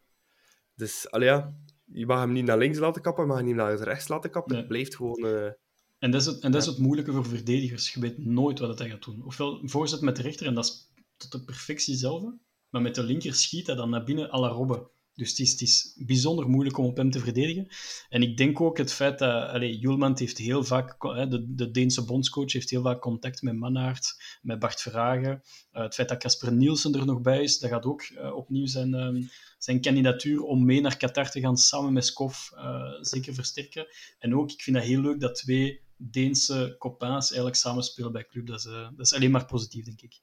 [0.75, 1.53] dus, allee, ja,
[1.85, 4.29] je mag hem niet naar links laten kappen, je mag hem niet naar rechts laten
[4.29, 4.51] kappen.
[4.51, 4.59] Nee.
[4.61, 5.25] Het blijft gewoon...
[5.25, 5.51] eh,
[5.99, 7.93] En dat is het, en dat is het moeilijke voor verdedigers.
[7.93, 9.23] Je weet nooit wat hij gaat doen.
[9.25, 12.23] Ofwel voorzet met de rechter, en dat is tot de perfectie zelf.
[12.69, 14.87] Maar met de linker schiet hij dan naar binnen à la Robben.
[15.15, 17.67] Dus het is, is bijzonder moeilijk om op hem te verdedigen.
[18.09, 19.49] En ik denk ook het feit dat...
[19.49, 21.01] Allee, heeft heel vaak...
[21.01, 25.43] De, de Deense bondscoach heeft heel vaak contact met Mannaert, met Bart Verhagen.
[25.71, 28.65] Eh, het feit dat Casper Nielsen er nog bij is, dat gaat ook eh, opnieuw
[28.65, 29.23] zijn, ehm,
[29.57, 33.87] zijn kandidatuur om mee naar Qatar te gaan, samen met Skov, eh, zeker versterken.
[34.19, 38.47] En ook, ik vind dat heel leuk dat twee Deense copains eigenlijk samenspelen bij club.
[38.47, 40.19] Dat is, dat is alleen maar positief, denk ik.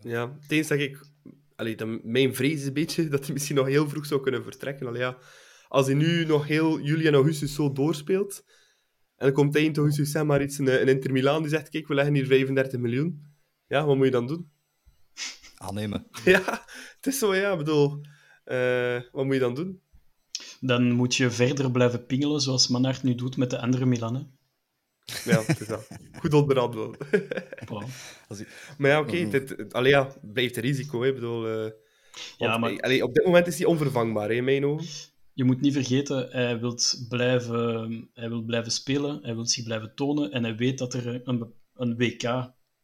[0.00, 1.06] Ja, het eens dat ik...
[1.56, 4.86] Allee, mijn vrees is een beetje dat hij misschien nog heel vroeg zou kunnen vertrekken.
[4.86, 5.18] Allee, ja,
[5.68, 8.44] als hij nu nog heel juli en augustus zo doorspeelt,
[9.16, 11.88] en dan komt eind augustus zeg maar iets, een, een Inter Milaan die zegt, kijk,
[11.88, 13.22] we leggen hier 35 miljoen.
[13.66, 14.50] Ja, wat moet je dan doen?
[15.56, 16.06] Aannemen.
[16.24, 16.64] Ja,
[16.96, 18.00] het is zo, ja, ik bedoel...
[18.44, 19.82] eh, wat moet je dan doen?
[20.60, 24.33] Dan moet je verder blijven pingelen, zoals Mannaert nu doet met de andere Milanen.
[25.24, 25.86] Ja, het is dat.
[26.20, 26.32] Goed
[28.40, 29.30] ik- maar ja, oké, Mhm.
[29.30, 31.08] dit het- allee, ja, blijft een risico, hè.
[31.08, 31.46] Ik bedoel...
[31.64, 31.70] eh,
[32.36, 34.86] Ja, maar- eh, allee, op dit moment is hij onvervangbaar, hè, in mijn ogen.
[35.32, 39.94] Je moet niet vergeten, hij wil blijven, hij wil blijven spelen, hij wil zich blijven
[39.94, 42.22] tonen en hij weet dat er een, een WK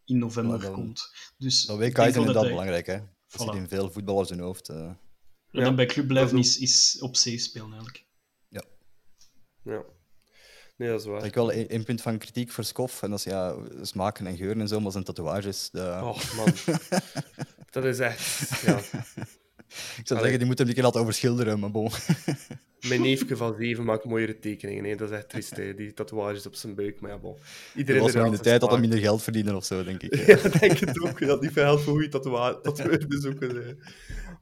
[0.04, 1.12] in november Ja, dan- komt.
[1.38, 2.87] Dus Dat ik WK is inderdaad hij- belangrijk.
[2.87, 2.98] Hè.
[2.98, 3.06] Dat
[3.42, 3.44] Voilà.
[3.44, 4.68] zit in veel voetballers hun hoofd.
[4.68, 4.76] eh.
[4.76, 4.98] En
[5.50, 8.04] Ja, dan bij club blijven is, is op C spelen eigenlijk.
[8.48, 9.83] Ja.
[10.80, 11.16] Nee, dat is waar.
[11.16, 13.02] Heb ik wel één punt van kritiek voor Skof.
[13.02, 15.70] En dat is ja, smaken en geuren en zo, maar zijn tatoeages.
[15.72, 15.80] De...
[15.80, 16.52] Oh, man.
[17.70, 18.48] dat is echt...
[18.66, 18.78] Ja.
[19.96, 21.90] ik zou zeggen, die moeten hem een keer laten overschilderen, maar bon.
[22.88, 24.84] Mijn neefje van zeven maakt mooiere tekeningen.
[24.84, 24.94] hè.
[24.94, 25.74] Dat is echt triest, hè.
[25.74, 27.00] die tatoeages op zijn buik.
[27.00, 27.34] Maar ja, bon.
[27.34, 30.26] Er Iedereen was in de tijd dat hij minder geld verdienen of zo, denk ik.
[30.26, 31.26] Ja, denk het ook.
[31.26, 33.78] Dat niet veel voor goede te zoeken.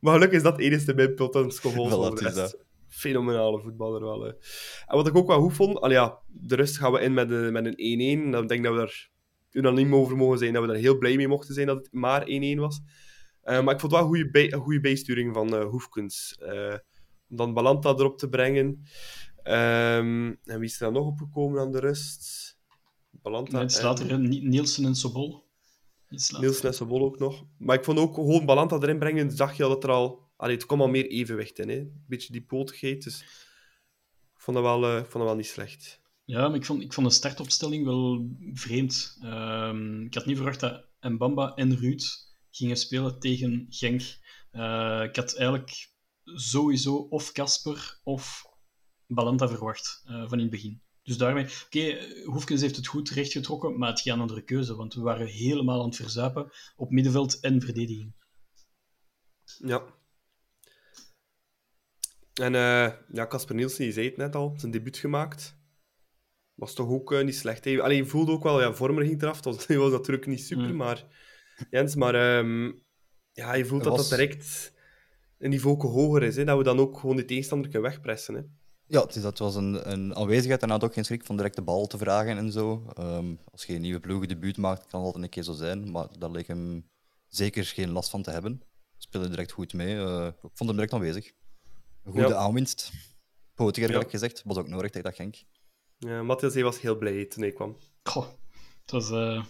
[0.00, 1.92] Maar gelukkig is dat het enige bij Pilton Scholes.
[1.92, 2.58] Voilà,
[2.98, 4.20] Fenomenale voetballer wel.
[4.22, 4.28] hè.
[4.86, 7.30] En wat ik ook wel goed vond, al ja, de rust gaan we in met,
[7.30, 7.76] een- met een
[8.28, 8.30] 1-1.
[8.30, 9.10] Dan denk ik dat we daar
[9.50, 12.24] unaniem over mogen zijn, dat we daar heel blij mee mochten zijn dat het maar
[12.26, 12.80] 1-1 was.
[13.42, 16.36] Eh, maar ik vond wel een goede, bij, goede bijsturing van eh Hoefkens.
[16.40, 16.74] Eh,
[17.30, 18.82] om dan Balanta erop te brengen.
[19.42, 22.56] Ehm, en wie is er dan nog opgekomen aan de rust?
[23.10, 25.46] Balanta Iets en- later Ni- Nielsen en Sobol.
[26.10, 26.46] Iets later.
[26.48, 27.44] Niels Nessebol ook nog.
[27.58, 30.26] Maar ik vond ook gewoon Balanta erin brengen, zag je dat er al...
[30.38, 31.76] Allee, het kwam al meer evenwicht in, hè.
[31.76, 33.20] Een beetje die potigheid, dus...
[34.34, 36.00] Ik vond dat wel, eh, vond dat wel niet slecht.
[36.24, 39.18] Ja, maar ik vond, ik vond de startopstelling wel vreemd.
[39.22, 42.02] Ehm, ik had niet verwacht dat Mbamba en Ruud
[42.50, 44.02] gingen spelen tegen Genk.
[44.50, 45.92] Eh, ik had eigenlijk
[46.24, 48.46] sowieso of Casper of
[49.06, 50.82] Balanta verwacht eh, van in het begin.
[51.02, 54.94] Dus daarmee, oké, Hoefkens heeft het goed rechtgetrokken, maar het ging een andere keuze, want
[54.94, 58.14] we waren helemaal aan het verzuipen op middenveld en verdediging.
[59.58, 59.97] Ja.
[62.38, 65.56] En eh, ja, Casper Nielsen, je zei het net al, zijn debuut gemaakt.
[66.54, 67.64] Was toch ook eh, niet slecht.
[67.64, 67.82] Hè?
[67.82, 69.40] Alleen je voelde ook wel, ja, Vormer ging eraf.
[69.42, 70.76] Dat was, was natuurlijk niet super, Mm.
[70.76, 71.04] maar...
[71.70, 72.72] Jens, maar ehm,
[73.32, 74.72] ja, je voelt dat was- dat direct
[75.38, 76.36] een niveau hoger is.
[76.36, 76.44] Hè?
[76.44, 78.34] Dat we dan ook gewoon de tegenstander kunnen wegpressen.
[78.34, 78.40] Hè?
[78.86, 81.56] Ja, het is, dat was een, een aanwezigheid en had ook geen schrik van direct
[81.56, 82.86] de bal te vragen en zo.
[82.94, 85.90] Ehm, als je een nieuwe ploeg debuut maakt, kan dat altijd een keer zo zijn,
[85.90, 86.88] maar daar leek hem
[87.26, 88.60] zeker geen last van te hebben.
[88.96, 89.96] Speelde direct goed mee.
[89.96, 91.32] eh, ik vond hem direct aanwezig.
[92.08, 92.34] Een goede Ja.
[92.34, 92.90] aanwinst.
[93.54, 93.94] Potiger, Ja.
[93.94, 94.42] gelijk gezegd.
[94.44, 95.36] Was ook nodig tegen dat Genk.
[95.98, 97.76] Ja, Matthias hij was heel blij toen hij kwam.
[98.02, 98.26] Goh,
[98.82, 99.44] het was eh,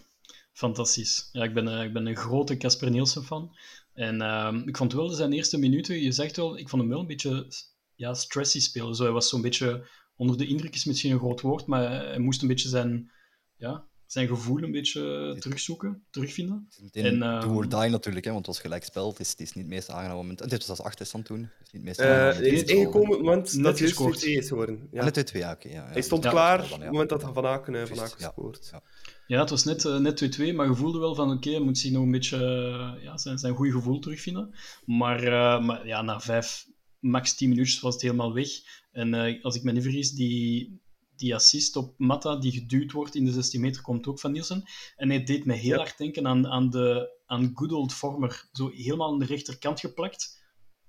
[0.53, 1.29] fantastisch.
[1.33, 3.57] Ja, ik, ben, eh, ik ben een grote Casper Nielsen fan.
[3.95, 7.01] En ehm, ik vond wel zijn eerste minuten, je zegt wel, ik vond hem wel
[7.01, 7.53] een beetje
[7.95, 8.95] ja, stressy spelen.
[8.95, 12.19] Zo, hij was zo'n beetje onder de indruk, is misschien een groot woord, maar hij
[12.19, 13.11] moest een beetje zijn,
[13.57, 16.69] ja, zijn gevoel een beetje terugzoeken, terugvinden.
[16.93, 19.09] En, ehm, do or die natuurlijk, hè, want het was gelijk spel.
[19.09, 20.41] Het is, het is niet het meest aangenaam moment.
[20.41, 21.41] En dit was als achterstand toen.
[21.41, 22.71] Het is niet het meest Eh, aangenaam is moment.
[22.71, 24.19] ingekomen op het moment Net dat hij gescoord.
[24.19, 24.89] 2 is geworden.
[24.91, 25.05] Ja.
[25.05, 25.11] Ja.
[25.15, 25.69] Net 2 ja, oké.
[25.69, 25.93] ja, ja.
[25.93, 28.31] Hij stond Ja, klaar op het moment dat Van Aken, eh, Van Aken ja.
[28.31, 28.69] scoort.
[28.73, 28.83] Ja.
[29.27, 31.79] Ja, het was net, eh, net 2-2, maar je voelde wel van oké, hij moet
[31.79, 34.55] zich nog een beetje eh, ja, zijn, zijn goede gevoel terugvinden.
[34.85, 36.67] Maar, eh, maar ja, na vijf,
[36.99, 38.49] max 10 minuutjes was het helemaal weg.
[38.93, 40.81] En eh, als ik me niet vergis, die,
[41.19, 44.63] die assist op Matta die geduwd wordt in de 16 meter komt ook van Nielsen.
[44.97, 45.77] En hij deed me heel Ja.
[45.77, 48.49] hard denken aan, aan, de, aan good old Vormer.
[48.53, 50.37] Zo helemaal aan de rechterkant geplakt.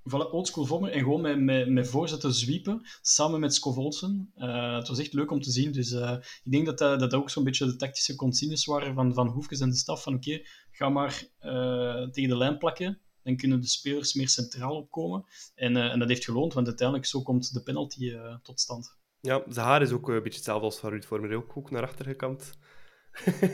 [0.09, 0.91] Voilà, oldschool Vormer.
[0.91, 4.31] En gewoon met, met, met voorzetten zwiepen, samen met Scovolsen.
[4.35, 5.71] Eh het was echt leuk om te zien.
[5.71, 9.13] Dus eh, ik denk dat dat, dat ook zo'n beetje de tactische consignes waren van,
[9.13, 10.03] van Hoefkes en de staf.
[10.03, 12.99] Van oké, ga maar eh, tegen de lijn plakken.
[13.23, 15.25] Dan kunnen de spelers meer centraal opkomen.
[15.55, 18.97] En, eh, en dat heeft geloond, want uiteindelijk zo komt de penalty eh, tot stand.
[19.21, 21.35] Ja, zijn haar is ook eh, een beetje hetzelfde als van Ruud Vormer.
[21.35, 22.57] Ook, ook naar achter gekamd.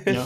[0.05, 0.23] Ja,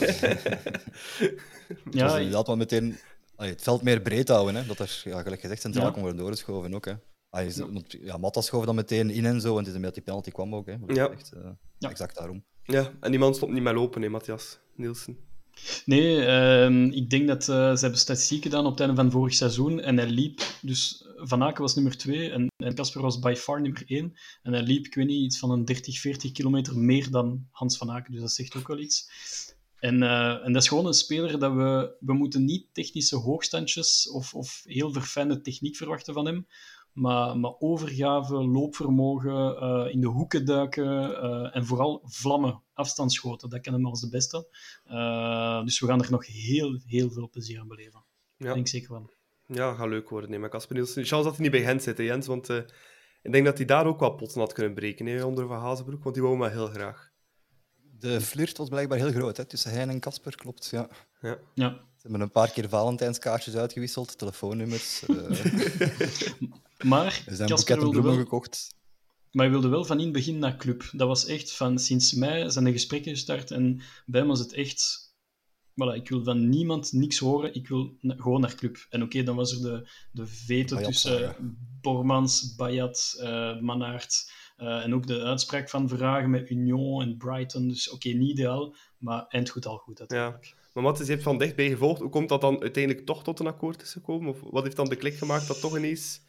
[1.90, 2.96] ja inderdaad wel meteen
[3.36, 4.54] allee, het veld meer breed houden.
[4.54, 5.90] Hè, dat er, ja, gelijk gezegd, centraal Ja.
[5.92, 6.84] kon worden doorgeschoven ook.
[6.84, 6.94] Hè.
[7.30, 7.52] Allee,
[7.88, 10.30] ja, Matta schoof dan meteen in en zo, en het is een beetje die penalty
[10.30, 10.66] kwam ook.
[10.66, 10.76] Hè.
[10.86, 11.10] Ja.
[11.10, 11.90] Echt, eh, Ja.
[11.90, 12.44] Exact daarom.
[12.62, 15.18] Ja, en die man stopt niet meer lopen, hè, Matthias Nielsen.
[15.84, 19.34] Nee, ehm, ik denk dat eh, ze hebben statistiek gedaan op het einde van vorig
[19.34, 23.34] seizoen en hij liep, dus Van Aken was nummer 2 en en Casper was by
[23.36, 26.78] far nummer 1 en hij liep, ik weet niet, iets van een 30, 40 kilometer
[26.78, 29.10] meer dan Hans Van Aken, dus dat zegt ook wel iets.
[29.76, 34.10] En, eh, en dat is gewoon een speler dat we, we moeten niet technische hoogstandjes
[34.10, 36.46] of, of heel verfijnde techniek verwachten van hem,
[36.92, 43.60] maar, maar overgave, loopvermogen, eh, in de hoeken duiken eh, en vooral vlammen, afstandsschoten, dat
[43.60, 44.48] kennen we als de beste.
[44.86, 48.04] Uh, dus we gaan er nog heel, heel veel plezier aan beleven.
[48.36, 49.10] Ja, Ik denk zeker van.
[49.46, 50.30] ja gaat leuk worden.
[50.30, 51.04] Nee, maar Casper Nielsen...
[51.04, 52.26] Chance dat hij niet bij Gent zit, hè, Jens.
[52.26, 52.56] Want eh,
[53.22, 56.02] ik denk dat hij daar ook wel potten had kunnen breken hè, onder Van Hazenbroek.
[56.02, 57.10] Want die wou hem wel heel graag.
[57.98, 60.68] De flirt was blijkbaar heel groot hè, tussen hij en Casper, klopt.
[60.70, 60.88] Ja.
[61.20, 61.38] Ja.
[61.54, 61.68] Ja.
[61.70, 65.06] Ze hebben een paar keer Valentijnskaartjes uitgewisseld, telefoonnummers.
[65.06, 65.30] eh,
[66.84, 68.74] Maar er zijn Casper boeketten wilde, wel, gekocht.
[69.30, 70.88] maar hij wilde wel van in het begin naar club.
[70.92, 74.52] Dat was echt van sinds mei zijn de gesprekken gestart en bij hem was het
[74.52, 75.08] echt.
[75.70, 78.86] Voilà, ik wil van niemand niks horen, ik wil na- gewoon naar club.
[78.90, 81.36] En oké, dan was er de, de vete Bayat, tussen ja.
[81.80, 84.30] Bormans, Bayat, eh Mannaert.
[84.56, 87.68] eh, en ook de uitspraak van Vragen met Union en Brighton.
[87.68, 90.54] Dus oké, niet ideaal, maar eind goed al goed uiteindelijk.
[90.72, 92.00] Maar Matthias heeft van dichtbij gevolgd.
[92.00, 94.28] Hoe komt dat dan uiteindelijk toch tot een akkoord is gekomen?
[94.30, 96.20] Of wat heeft dan de klik gemaakt dat toch ineens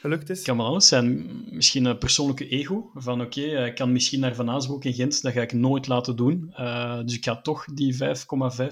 [0.00, 0.42] gelukt is.
[0.42, 1.30] Kan wel alles zijn.
[1.50, 2.90] Misschien een persoonlijke ego.
[2.94, 5.22] Van oké, ik kan misschien naar Van Azenbroek in Gent.
[5.22, 6.52] Dat ga ik nooit laten doen.
[6.58, 7.98] Uh, dus ik ga toch die 5,5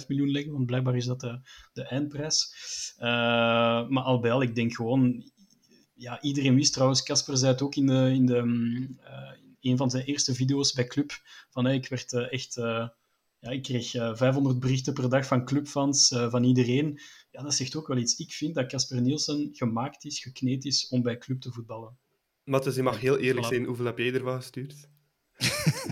[0.09, 0.53] miljoen leggen.
[0.53, 1.41] Want blijkbaar is dat de,
[1.73, 2.55] de eindprijs.
[2.99, 3.05] Uh,
[3.89, 5.31] maar al bij al, ik denk gewoon...
[5.95, 9.91] Ja, iedereen wist trouwens, Casper zei het ook in, de, in, de, uh, een van
[9.91, 11.13] zijn eerste video's bij Club.
[11.51, 12.55] Van ik werd echt...
[13.41, 17.87] ja, ik kreeg 500 berichten per dag van clubfans, van iedereen ja, dat zegt ook
[17.87, 18.17] wel iets.
[18.17, 21.99] Ik vind dat Casper Nielsen gemaakt is, gekneed is om bij club te voetballen.
[22.45, 24.89] Maar dus je mag heel eerlijk zijn, hoeveel heb jij ervan gestuurd?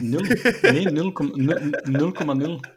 [0.01, 0.21] Nul.
[0.63, 2.77] Nee, 0,0.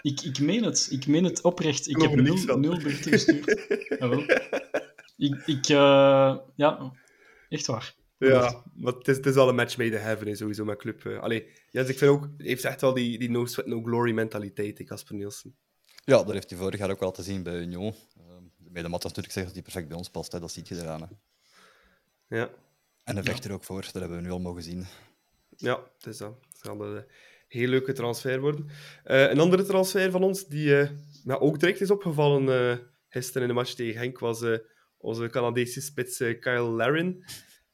[0.00, 0.88] Ik, ik meen het.
[0.90, 1.88] Ik meen het oprecht.
[1.88, 3.66] Ik heb nul, nul berichten gestuurd.
[3.98, 4.20] Jawel.
[5.16, 6.92] Ik, ik uh, ja,
[7.48, 7.94] echt waar.
[8.18, 11.04] Ja, maar het is, het is al een match made in heaven, sowieso met club.
[11.04, 13.68] Uh, allee, ja, dus ik vind ook, hij heeft echt wel die, die no sweat,
[13.68, 15.56] no glory mentaliteit, Casper Nielsen.
[16.06, 17.94] Ja, dat heeft hij vorig jaar ook wel te zien bij Union.
[18.18, 18.24] Uh,
[18.56, 20.40] bij de mat natuurlijk zeggen dat hij perfect bij ons past, hè.
[20.40, 21.00] dat ziet je eraan.
[21.00, 21.08] Hè.
[22.36, 22.50] Ja.
[23.04, 24.86] En hij vecht er ook voor, dat hebben we nu al mogen zien.
[25.56, 26.36] Ja, het is dat.
[26.48, 27.04] Het zal een
[27.48, 28.68] heel leuke transfer worden.
[29.04, 30.90] Uh, een andere transfer van ons, die uh,
[31.24, 32.76] ja, ook direct is opgevallen uh,
[33.08, 34.44] gisteren in de match tegen Henk, was
[34.96, 37.24] onze Canadese spits Kyle Larin.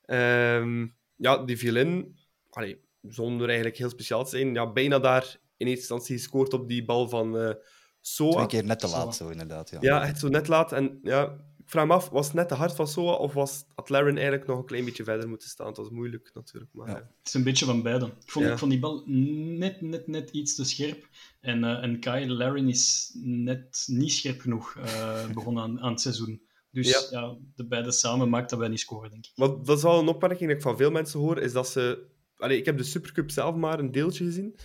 [0.07, 2.19] Um, ja, die viel in,
[2.51, 6.69] allee, zonder eigenlijk heel speciaal te zijn, ja, bijna daar in eerste instantie gescoord op
[6.69, 7.57] die bal van
[8.03, 8.33] Soa.
[8.33, 9.71] Twee keer net te laat, zo inderdaad.
[9.71, 10.73] Ja, ja echt zo net laat.
[10.73, 11.25] En ja,
[11.59, 14.15] ik vraag me af, was het net te hard van Soa of was, had Laren
[14.15, 15.67] eigenlijk nog een klein beetje verder moeten staan?
[15.67, 16.73] Het was moeilijk natuurlijk.
[16.75, 16.95] Maar, ja.
[16.95, 18.07] Het is een beetje van beide.
[18.07, 18.53] Ik vond, ja.
[18.53, 21.09] ik vond die bal net, net, net iets te scherp.
[21.41, 26.01] En, uh, en Kai Laren is net niet scherp genoeg uh, begonnen aan, aan het
[26.01, 26.43] seizoen.
[26.71, 27.21] Dus ja.
[27.21, 27.37] ja.
[27.55, 29.33] de beide samen maakt dat wij niet scoren, denk ik.
[29.35, 32.11] Wat, dat is wel een opmerking die ik van veel mensen hoor, is dat ze...
[32.37, 34.57] Allee, ik heb de Supercup zelf maar een deeltje gezien.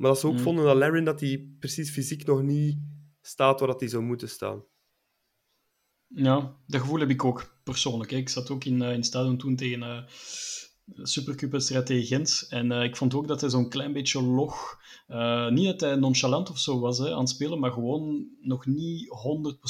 [0.00, 0.38] Maar dat ze ook mm.
[0.38, 2.78] vonden dat Laren dat hij precies fysiek nog niet
[3.20, 4.64] staat waar dat hij zou moeten staan.
[6.06, 8.10] Ja, dat gevoel heb ik ook persoonlijk.
[8.10, 8.16] Hè.
[8.16, 10.02] Ik zat ook in, uh, in het stadion toen tegen uh,
[11.04, 12.46] Supercup-wedstrijd tegen Gent.
[12.48, 14.80] En uh, ik vond ook dat hij zo'n klein beetje log...
[15.50, 19.08] niet dat hij nonchalant of zo was hè, aan het spelen, maar gewoon nog niet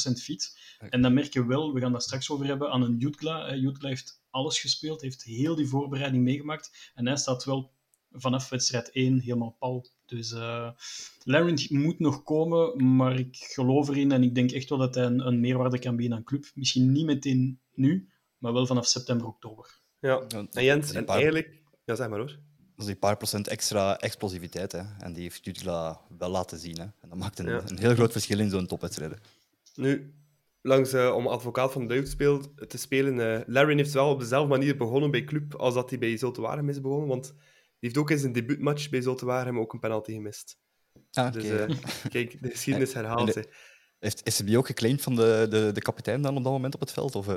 [0.08, 0.58] 100% fit.
[0.78, 3.54] En dan merk je wel, we gaan daar straks over hebben, aan een Jutgla.
[3.54, 6.92] Jutgla heeft alles gespeeld, heeft heel die voorbereiding meegemaakt.
[6.94, 7.78] En hij staat wel
[8.12, 9.86] vanaf wedstrijd 1 helemaal pal.
[10.06, 10.70] Dus uh,
[11.24, 15.04] Larry moet nog komen, maar ik geloof erin en ik denk echt wel dat hij
[15.04, 16.44] een, een meerwaarde kan bieden aan club.
[16.54, 19.78] Misschien niet meteen nu, maar wel vanaf september, oktober.
[20.00, 21.58] Ja, en Jens, en eigenlijk...
[21.84, 22.38] Ja, zeg maar hoor.
[22.80, 24.72] Dat is die paar procent extra explosiviteit.
[24.72, 24.82] Hè.
[24.98, 26.78] En die heeft Jutla wel laten zien.
[26.78, 26.82] Hè.
[26.82, 27.62] En dat maakt een, ja.
[27.66, 29.18] een heel groot verschil in zo'n topwedstrijden.
[29.74, 30.14] Nu,
[30.62, 34.20] langs, uh, om advocaat van de duivel speel, te spelen, uh, Larry heeft wel op
[34.20, 37.08] dezelfde manier begonnen bij club als dat hij bij Zulte Waregem is begonnen.
[37.08, 37.34] Want
[37.80, 40.58] heeft ook in zijn debuutmatch bij Zulte Waregem ook een penalty gemist.
[41.10, 41.68] Ah, dus uh,
[42.08, 43.46] kijk, de geschiedenis herhaalt zich.
[43.98, 46.92] Heeft SCB ook geclaimd van de, de, de kapitein dan op dat moment op het
[46.92, 47.14] veld?
[47.14, 47.34] Of, uh?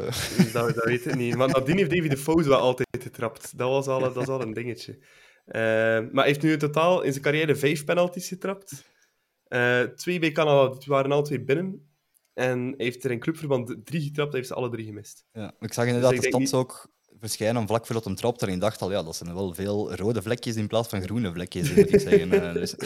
[0.54, 1.36] dat, dat weet ik niet.
[1.36, 3.58] Maar nadien heeft Davy de Fouz wel altijd getrapt.
[3.58, 4.98] Dat was al, dat was al een dingetje.
[5.48, 5.54] Uh,
[6.12, 8.84] maar hij heeft nu in totaal in zijn carrière vijf penalties getrapt.
[9.48, 11.92] Uh, twee bij Canada, die waren al twee binnen.
[12.34, 15.26] En hij heeft er in clubverband drie getrapt, hij heeft ze alle drie gemist.
[15.32, 16.54] Ja, ik zag inderdaad dus de stand niet...
[16.54, 16.94] ook
[17.28, 18.42] verschijnen vlak voordat hem trapt.
[18.42, 21.32] En ik dacht al, ja, dat zijn wel veel rode vlekjes in plaats van groene
[21.32, 22.54] vlekjes, moet ik zeggen.
[22.54, 22.76] dus...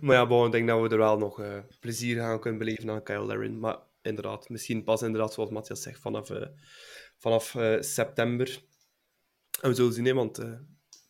[0.00, 2.90] Maar ja, bon, ik denk dat we er wel nog uh, plezier gaan kunnen beleven
[2.90, 3.58] aan Kyle Larin.
[3.58, 6.46] Maar inderdaad, misschien pas inderdaad, zoals Matthias zegt, vanaf, uh,
[7.18, 8.62] vanaf uh, september.
[9.60, 10.52] En we zullen zien, hè, want uh,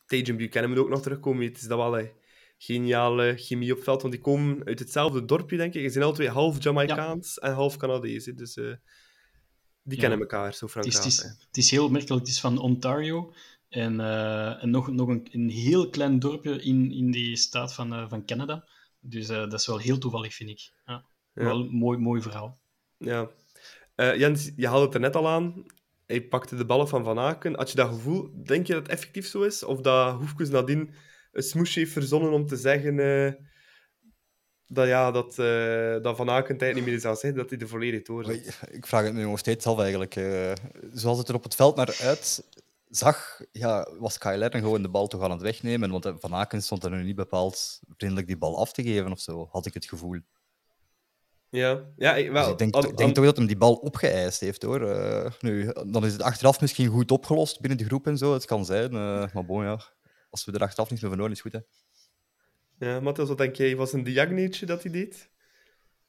[0.07, 1.45] Tajan Buchanan moet ook nog terugkomen.
[1.45, 2.11] Het is dat wel een
[2.59, 5.83] geniale chemie op het veld, want die komen uit hetzelfde dorpje, denk ik.
[5.83, 7.49] Ze zijn al twee half Jamaicaans ja.
[7.49, 8.25] en half Canadees.
[8.25, 8.61] Dus
[9.87, 10.87] die kennen elkaar, zo frank.
[10.87, 13.33] Het, is, het is heel opmerkelijk, het is van Ontario.
[13.68, 17.92] En, uh, en nog, nog een, een, heel klein dorpje in, in die staat van,
[17.92, 18.68] uh, van Canada.
[19.01, 20.70] Dus uh, dat is wel heel toevallig, vind ik.
[20.87, 21.05] Ja.
[21.33, 21.44] ja.
[21.44, 22.59] Wel een mooi, mooi verhaal.
[22.99, 23.31] Ja.
[23.96, 25.64] Jens, je haalde het er net al aan.
[26.07, 27.55] Hij pakte de ballen van Van Aken.
[27.55, 29.64] Had je dat gevoel, denk je dat het effectief zo is?
[29.64, 30.90] Of dat Hoefkes nadien
[31.33, 32.94] een smoesje heeft verzonnen om te zeggen
[34.66, 35.35] dat, ja, dat,
[36.02, 38.61] dat Van Aken tijd niet meer is aan zeggen, dat hij er volledig door is?
[38.70, 40.14] Ik vraag het nu nog steeds af eigenlijk.
[40.93, 42.45] zoals het er op het veld naar uit
[42.88, 45.91] zag, ja, was Kyle Lerner gewoon de bal toch aan het wegnemen.
[45.91, 49.20] Want Van Aken stond er nu niet bepaald vriendelijk die bal af te geven of
[49.20, 50.18] zo, had ik het gevoel.
[51.49, 54.41] Ja, ja ik, wel, dus ik denk, al, denk toch dat hem die bal opgeëist
[54.41, 54.80] heeft hoor.
[54.80, 58.32] Uh, nu, dan is het achteraf misschien goed opgelost binnen de groep en zo.
[58.32, 59.80] Het kan zijn, uh, maar bon ja.
[60.30, 61.59] Als we er achteraf niets meer van horen, is goed hè.
[62.79, 63.77] Ja, Matthias, wat denk jij?
[63.77, 65.31] Was een diagneetje dat hij deed?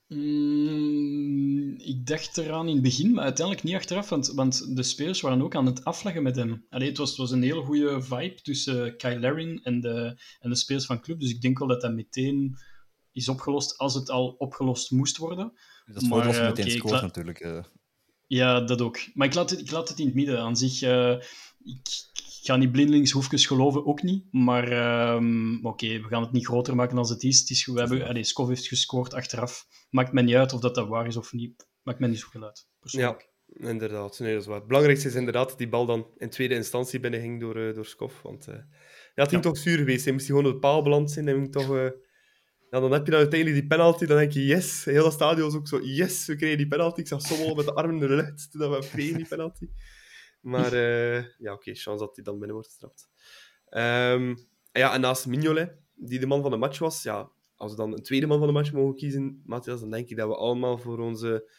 [0.08, 5.22] Mm, ik dacht eraan in het begin, maar uiteindelijk niet achteraf, want, want de spelers
[5.22, 6.66] waren ook aan het afleggen met hem.
[6.70, 10.50] Allee, het, was, het was een heel goede vibe tussen Kyle Larin en de, en
[10.50, 12.58] de spelers van club, dus ik denk wel dat dat meteen
[13.12, 15.54] is opgelost als het al opgelost moest worden.
[15.86, 17.44] Dat is je meteen okay, scoort natuurlijk.
[17.44, 17.64] Uh.
[18.28, 19.00] Ja, dat ook.
[19.14, 20.40] Maar ik laat het, ik laat het in het midden.
[20.40, 21.12] Aan zich, uh,
[21.64, 22.07] ik
[22.48, 24.26] ga niet blindelings hoefjes geloven, ook niet.
[24.32, 24.72] Maar
[25.16, 27.40] um, oké, okay, we gaan het niet groter maken dan het is.
[27.40, 29.66] Het is we hebben, allez, Skov heeft gescoord achteraf.
[29.90, 31.68] Maakt me niet uit of dat, dat waar is of niet.
[31.84, 33.30] Maakt me niet zoveel uit, persoonlijk.
[33.46, 34.20] Ja, inderdaad.
[34.20, 34.58] Nee, dat is waar.
[34.58, 37.86] Het belangrijkste is inderdaad dat die bal dan in tweede instantie binnenging door, uh, door
[37.86, 38.22] Skov.
[38.22, 38.64] Want uh, ja,
[39.14, 39.50] het ging ja.
[39.50, 40.04] toch zuur geweest.
[40.04, 41.28] Hij moest gewoon op de paal beland zijn.
[41.28, 41.70] Hij toch...
[41.70, 41.90] Uh,
[42.70, 44.86] ja, dan heb je dan uiteindelijk die penalty, dan denk je, yes.
[44.86, 47.00] Heel dat stadion was ook zo, yes, we kregen die penalty.
[47.00, 49.68] Ik zag Sommel met de armen in de lucht toen we kregen die penalty.
[50.48, 53.10] Maar uh, ja, oké, okay, chance dat hij dan binnen wordt gestraft.
[53.70, 57.78] Um, ja, en naast Mignolet, die de man van de match was, ja, als we
[57.78, 60.36] dan een tweede man van de match mogen kiezen, Matthias, dan denk ik dat we
[60.36, 61.52] allemaal voor onze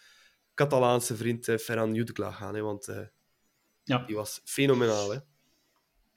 [0.55, 2.55] Catalaanse vriend uh, Ferran Jutgla gaan.
[2.55, 3.07] Hè, want uh,
[3.85, 4.05] ja.
[4.07, 5.11] die was fenomenaal.
[5.11, 5.19] Hè.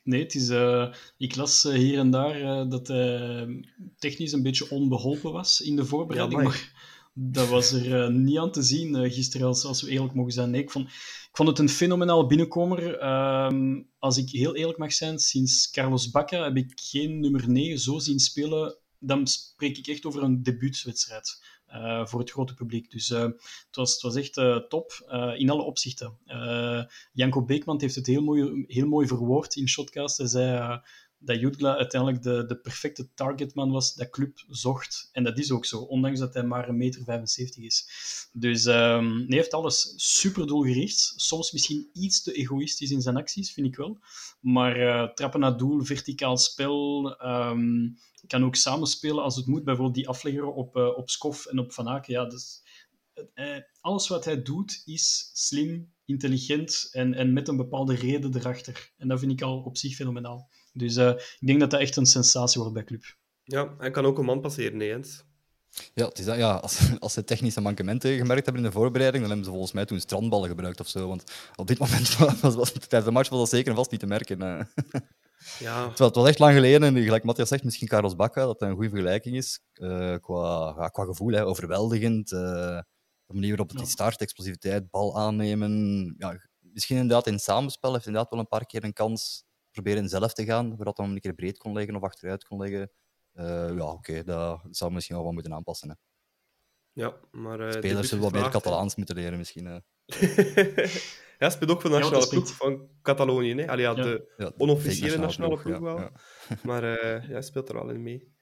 [0.04, 3.66] Nee, het is, uh, ik las uh, hier en daar dat hij
[3.98, 6.42] technisch een beetje onbeholpen was in de voorbereiding.
[6.42, 10.32] Ja, maar dat was er niet aan te zien gisteren, als, als we eerlijk mogen
[10.32, 10.50] zijn.
[10.50, 12.98] Nee, ik, vond, ik vond het een fenomenaal binnenkomer.
[12.98, 17.80] Ehm, als ik heel eerlijk mag zijn, sinds Carlos Bacca heb ik geen nummer 9
[17.80, 18.78] zo zien spelen.
[19.00, 21.50] Dan spreek ik echt over een debuutswedstrijd.
[21.74, 22.92] Uh, voor het grote publiek.
[22.92, 23.36] Dus het,
[23.72, 24.34] was, het was echt
[24.70, 24.92] top
[25.38, 26.18] in alle opzichten.
[27.14, 30.18] Janko Beekman heeft het heel mooi, heel mooi verwoord in Shotcast.
[30.18, 30.82] Hij zei
[31.24, 35.10] dat Jutgla uiteindelijk de, de perfecte targetman was dat club zocht.
[35.12, 37.90] En dat is ook zo, ondanks dat hij maar een meter 75 is.
[38.34, 41.14] Dus um, hij heeft alles super doelgericht.
[41.16, 44.00] Soms misschien iets te egoïstisch in zijn acties, vind ik wel.
[44.40, 47.16] Maar trappen naar doel, verticaal spel...
[47.26, 47.98] Um,
[48.28, 49.64] kan ook samenspelen als het moet.
[49.64, 52.14] Bijvoorbeeld die aflegger op, uh, op Skof en op Van Aken.
[52.14, 52.64] Ja, dus,
[53.36, 58.92] uh, alles wat hij doet is slim, intelligent en, en met een bepaalde reden erachter.
[58.98, 60.50] En dat vind ik al op zich fenomenaal.
[60.72, 63.04] Dus uh, ik denk dat dat echt een sensatie wordt bij club.
[63.44, 65.24] Ja, hij kan ook een man passeren, nee, Jens.
[65.94, 69.22] Ja, het is dat, ja als, als ze technische mankementen gemerkt hebben in de voorbereiding,
[69.22, 71.08] dan hebben ze volgens mij toen strandballen gebruikt of zo.
[71.08, 71.24] Want
[71.56, 74.08] op dit moment, was, was, tijdens de match, was dat zeker en vast niet te
[74.08, 74.40] merken.
[75.60, 75.88] Ja.
[75.88, 78.70] Terwijl het was echt lang geleden, en gelijk Matthias zegt, misschien Carlos Bacca, dat dat
[78.70, 79.60] een goede vergelijking is.
[79.74, 82.32] Uh, qua, ja, qua gevoel, hè, overweldigend.
[82.32, 82.40] Uh,
[83.26, 83.86] de manier waarop het ja.
[83.86, 86.14] start, explosiviteit, bal aannemen.
[86.18, 90.34] Ja, misschien inderdaad in samenspel heeft inderdaad wel een paar keer een kans proberen zelf
[90.34, 92.92] te gaan, voordat hij hem een keer breed kon leggen of achteruit kon leggen.
[93.34, 95.90] Uh, ja, oké, okay, dat zou misschien wel wat moeten aanpassen.
[95.90, 95.96] Hè.
[96.92, 97.74] Ja, maar...
[97.74, 99.84] Spelers zullen wat meer Catalaans moeten leren, misschien.
[101.42, 103.56] Ja, speelt ook voor de nationale ja, ploeg van Catalonië.
[103.56, 103.68] Hè?
[103.68, 106.10] Allee, ja, de ja, onofficiële nationale ploeg, ploeg wel.
[106.68, 108.34] Maar uh, hij speelt er al in mee.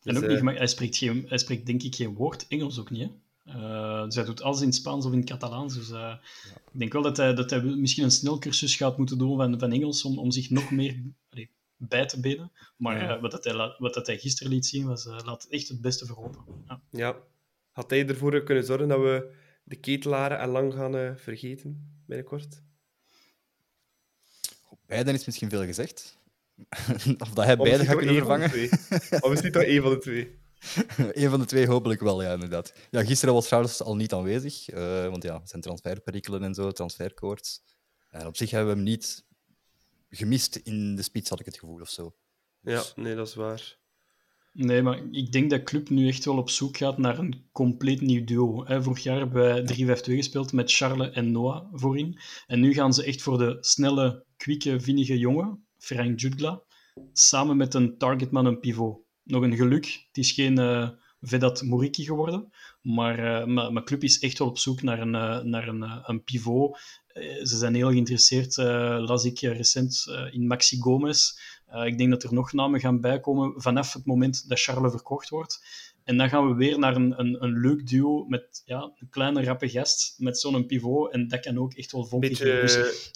[0.00, 2.80] Dus, en ook niet, uh, hij, spreekt geen, hij spreekt denk ik geen woord Engels
[2.80, 3.02] ook niet.
[3.02, 3.14] Hè?
[3.48, 5.74] Uh, dus hij doet alles in het Spaans of in het Catalaans.
[5.74, 6.14] Dus uh,
[6.72, 9.72] ik denk wel dat hij, dat hij misschien een snelcursus gaat moeten doen van, van
[9.72, 12.52] Engels om, om zich nog meer allee, bij te benen.
[12.76, 13.16] Maar ja.
[13.16, 16.06] uh, wat, dat hij, wat dat hij gisteren liet zien, was, laat echt het beste
[16.06, 16.40] verhopen.
[16.66, 16.80] Ja.
[16.90, 17.16] ja.
[17.70, 19.34] Had hij ervoor kunnen zorgen dat we
[19.64, 22.02] de ketelaren en lang gaan vergeten?
[22.06, 22.62] binnenkort?
[24.86, 26.18] Beiden is misschien veel gezegd.
[27.18, 28.50] of dat hij beide gaat kunnen vervangen.
[29.20, 30.37] of is dit toch één van de twee?
[31.12, 32.72] Eén van de twee hopelijk wel, ja, inderdaad.
[32.90, 37.62] Ja, gisteren was Charles al niet aanwezig, uh, want ja, zijn transferperikelen en zo, transferkoorts.
[38.10, 39.24] En op zich hebben we hem niet
[40.10, 42.14] gemist in de spits, had ik het gevoel, of zo.
[42.60, 42.92] Dus...
[42.94, 43.78] Ja, nee, dat is waar.
[44.52, 48.00] Nee, maar ik denk dat club nu echt wel op zoek gaat naar een compleet
[48.00, 48.64] nieuw duo.
[48.66, 52.18] Vorig jaar hebben wij 3-5-2 gespeeld met Charles en Noah voorin.
[52.46, 56.62] En nu gaan ze echt voor de snelle, kwikke, vinnige jongen, Frank Jutgla,
[57.12, 59.06] samen met een targetman, een pivot.
[59.28, 60.88] Nog een geluk, het is geen uh,
[61.20, 62.52] Vedat Moriki geworden,
[62.82, 66.02] maar, uh, maar, maar, club is echt wel op zoek naar een, uh, naar een,
[66.02, 66.78] een pivot.
[67.42, 68.56] ze zijn heel geïnteresseerd,
[69.06, 71.38] las ik recent, in Maxi Gomez.
[71.84, 75.60] Ik denk dat er nog namen gaan bijkomen vanaf het moment dat Charles verkocht wordt.
[76.04, 79.44] En dan gaan we weer naar een, een, een leuk duo met ja, een kleine
[79.44, 81.12] rappe gast met zo'n pivot.
[81.12, 83.10] En dat kan ook echt wel beetje, dus...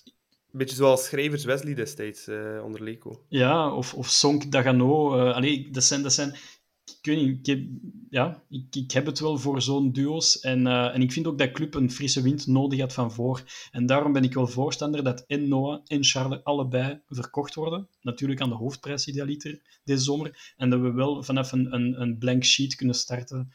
[0.52, 3.24] beetje zoals schrijvers Wesley destijds uh, onder Leco.
[3.28, 5.16] Ja, of, of Sonk Dagano.
[5.16, 6.36] Uh, allee, dat zijn, dat zijn
[6.84, 7.68] ik weet niet, ik heb,
[8.10, 10.40] ja, ik, ik heb het wel voor zo'n duo's.
[10.40, 13.42] En, uh, en ik vind ook dat club een frisse wind nodig had van voor.
[13.70, 17.88] En daarom ben ik wel voorstander dat en Noah en Charles allebei verkocht worden.
[18.00, 20.54] Natuurlijk aan de hoofdprijs idealiter deze zomer.
[20.56, 23.52] En dat we wel vanaf een, een, een blank sheet kunnen starten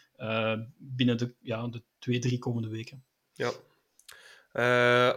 [0.77, 3.03] binnen de, ja, de twee, drie komende weken.
[3.33, 3.51] Ja.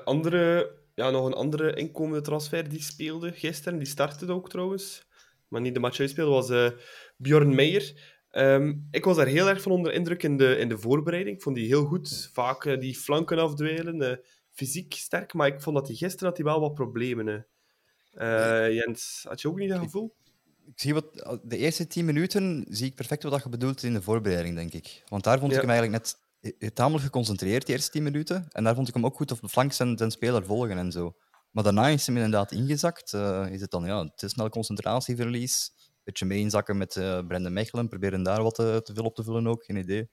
[0.04, 0.70] Andere,
[1.00, 3.78] ja, nog een andere inkomende transfer die speelde gisteren.
[3.78, 5.08] Die startte ook trouwens.
[5.48, 6.72] Maar niet de match uitspeelde, was
[7.16, 8.18] Bjorn Meijer.
[8.32, 11.36] Um, ik was daar heel erg van onder indruk in de, in de voorbereiding.
[11.36, 12.30] Ik vond die heel goed.
[12.32, 14.02] Vaak uh, die flanken afdwelen.
[14.02, 14.16] Uh,
[14.52, 17.46] fysiek sterk, maar ik vond dat hij gisteren had hij wel wat problemen.
[18.14, 20.14] Uh, Jens, had je ook niet dat gevoel?
[20.66, 24.02] Ik zie wat, de eerste tien minuten zie ik perfect wat je bedoelt in de
[24.02, 25.02] voorbereiding, denk ik.
[25.08, 25.56] Want daar vond ja.
[25.56, 26.29] ik hem eigenlijk net eh, eh,
[26.74, 28.48] tamelijk geconcentreerd die eerste 10 minuten.
[28.48, 30.92] En daar vond ik hem ook goed op de flank zijn, zijn speler volgen en
[30.92, 31.14] zo.
[31.50, 33.12] Maar daarna is hij inderdaad ingezakt.
[33.12, 35.72] Uh, is het dan ja, te snel concentratieverlies.
[35.76, 37.88] Een beetje mee inzakken met uh, Brendan Mechelen.
[37.88, 40.10] Proberen daar wat te, te veel op te vullen ook, geen idee.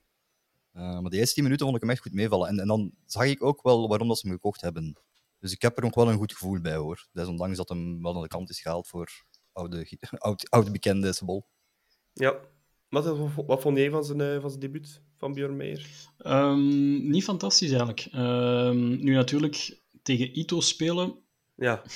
[0.71, 2.47] Maar de eerste 10 minuten vond ik hem echt goed meevallen.
[2.47, 5.01] En, en dan zag ik ook wel waarom dat ze hem gekocht hebben.
[5.39, 7.07] Dus ik heb er nog wel een goed gevoel bij hoor.
[7.11, 9.97] Desondanks dat hem wel aan de kant is gehaald voor oude,
[10.49, 11.47] oude, bekende Sebol.
[12.13, 12.39] Ja.
[12.89, 15.85] Wat, wat vond jij van zijn, van zijn debuut van Björn Meijer?
[16.25, 18.07] Um, niet fantastisch eigenlijk.
[18.15, 21.15] Um, nu natuurlijk tegen Ito spelen.
[21.55, 21.81] Ja.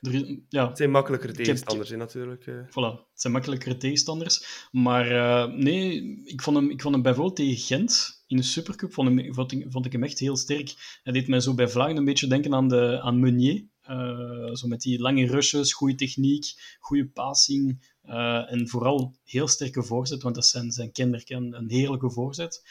[0.00, 0.68] Er, ja.
[0.68, 2.46] Het zijn makkelijkere tegenstanders, heb, natuurlijk.
[2.46, 2.54] Uh...
[2.68, 4.68] Voilà, het zijn makkelijkere tegenstanders.
[4.72, 8.92] Maar uh, nee, ik vond, hem, ik vond hem bijvoorbeeld tegen Gent in de Supercup
[8.92, 10.98] vond, hem, vond, ik, vond ik hem echt heel sterk.
[11.02, 13.64] Hij deed mij zo bij Vlagen een beetje denken aan, de, aan Meunier.
[13.90, 17.94] Uh, zo met die lange rushes, goede techniek, goede passing.
[18.08, 22.62] Uh, en vooral heel sterke voorzet, want dat zijn, zijn kenmerk, een, heerlijke voorzet.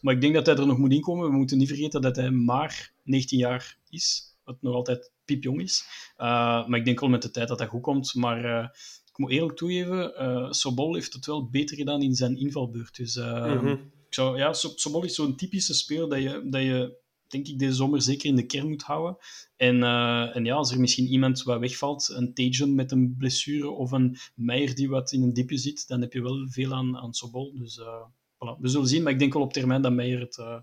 [0.00, 1.30] Maar ik denk dat hij er nog moet inkomen.
[1.30, 5.84] We moeten niet vergeten dat hij maar 19 jaar is, wat nog altijd piepjong is.
[6.18, 8.14] Uh, maar ik denk wel met de tijd dat dat goed komt.
[8.14, 8.68] Maar uh,
[9.10, 12.96] ik moet eerlijk toegeven, Sobol heeft het wel beter gedaan in zijn invalbeurt.
[12.96, 13.92] Dus mm -hmm.
[14.06, 16.99] ik zou, ja, Sobol is zo'n typische speler dat je, dat je
[17.30, 19.16] denk ik, deze zomer zeker in de kern moet houden.
[19.56, 23.68] En, uh, en ja, als er misschien iemand wat wegvalt, een Tajan met een blessure
[23.68, 26.96] of een Meijer die wat in een dipje zit, dan heb je wel veel aan,
[26.96, 27.58] aan Sobol.
[27.58, 28.04] Dus uh,
[28.34, 28.60] voilà.
[28.60, 30.36] we zullen zien, maar ik denk wel op termijn dat Meijer het...
[30.36, 30.58] Uh,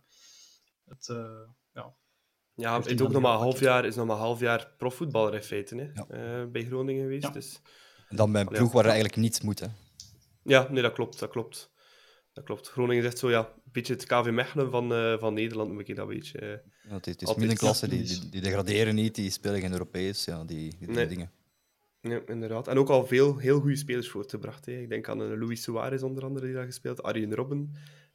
[0.86, 1.06] het
[1.74, 1.96] ja,
[2.56, 5.34] ja, het is ook nog maar een half jaar, is nog maar half jaar profvoetballer
[5.34, 5.90] in feite, hè?
[5.94, 6.46] Ja.
[6.46, 7.24] bij Groningen geweest.
[7.24, 7.30] Ja.
[7.30, 7.62] Dus...
[8.08, 9.68] En dan bij een ploeg waar er eigenlijk niets moet, hè?
[10.44, 11.72] Ja, nee, dat klopt, dat klopt.
[12.38, 12.68] Dat klopt.
[12.68, 15.96] Groningen zegt zo, ja, een beetje het KV Mechelen van, uh, van Nederland, moet ik
[15.96, 16.42] dat beetje.
[16.42, 16.50] Uh,
[16.90, 20.26] ja, het is, het is middenklasse, die, die, die, degraderen niet, die spelen geen Europees,
[20.26, 21.08] ja, die, die nee.
[21.08, 21.32] dingen.
[22.02, 22.68] Ja, inderdaad.
[22.68, 24.66] En ook al veel heel goede spelers voortgebracht.
[24.66, 24.72] Hè.
[24.72, 27.74] Ik denk aan uh, Luis Suarez onder andere, die daar gespeeld Arjen Robben.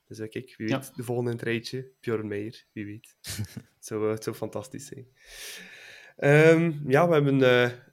[0.08, 0.92] Dus uh, kijk, wie weet, ja.
[0.94, 3.16] de volgende in het rijtje, Björn Meijer, wie weet.
[3.76, 5.06] het, zou, het zou fantastisch zijn.
[6.58, 7.38] Um, ja, we hebben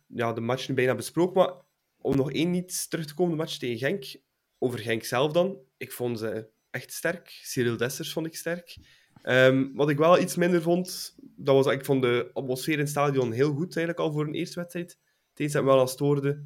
[0.07, 1.53] ja, de match nu bijna besproken, maar
[1.97, 4.21] om nog één iets terug te komen, de match tegen Genk.
[4.57, 5.67] Over Genk zelf dan.
[5.79, 7.39] Ik vond ze echt sterk.
[7.43, 8.77] Cyril Dessers vond ik sterk.
[9.23, 12.89] Um, wat ik wel iets minder vond, dat was ik vond de atmosfeer in het
[12.89, 14.97] stadion heel goed eigenlijk al voor een eerste wedstrijd.
[15.29, 16.43] Het eens dat me wel al stoorde.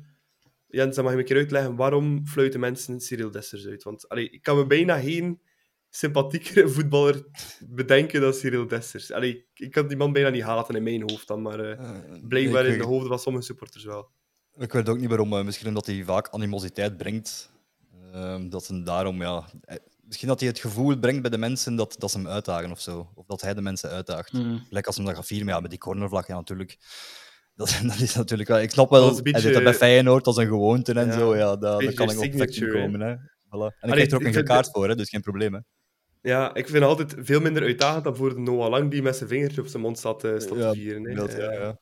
[0.68, 3.84] Jens, dan mag je me een keer uitleggen waarom fluiten mensen Cyril Dessers uit?
[3.84, 5.42] Want allee, ik kan me bijna geen
[5.90, 7.26] sympathiekere voetballer
[7.68, 9.12] bedenken dan Cyril Dessers.
[9.12, 12.66] Allee, ik kan die man bijna niet haten in mijn hoofd dan, maar uh, blijkbaar
[12.66, 14.10] in de hoofden van sommige supporters wel.
[14.58, 15.34] Ik weet ook niet waarom.
[15.34, 17.53] Uh, misschien omdat hij vaak animositeit brengt.
[18.14, 19.46] Uh, dat ze daarom, ja...
[20.06, 22.80] Misschien dat hij het gevoel brengt bij de mensen dat, dat ze hem uitdagen of
[22.82, 23.10] zo.
[23.16, 24.34] Of dat hij de mensen uitdaagt.
[24.34, 24.64] Mm.
[24.68, 26.78] Gelijk als ze hem dan gaat vieren, ja, met die cornervlag, ja, natuurlijk.
[27.56, 28.60] Dat, dat, is natuurlijk wel...
[28.60, 31.36] Ik snap wel, beetje, hij zit dat bij Feyenoord als een gewoonte en ja, zo.
[31.36, 33.00] Ja, dat, dat kan ik ook perfect in komen.
[33.00, 33.16] Hè.
[33.16, 33.80] Voilà.
[33.80, 35.54] En ik krijg er ook een kaart voor, hè, dus geen probleem.
[35.54, 35.60] Hè.
[36.22, 39.16] Ja, ik vind het altijd veel minder uitdagend dan voor de Noah Lang die met
[39.16, 41.04] zijn vingertje op zijn mond staat, uh, staat ja, te vieren.
[41.04, 41.16] Hè.
[41.16, 41.80] Dat, ja, ja.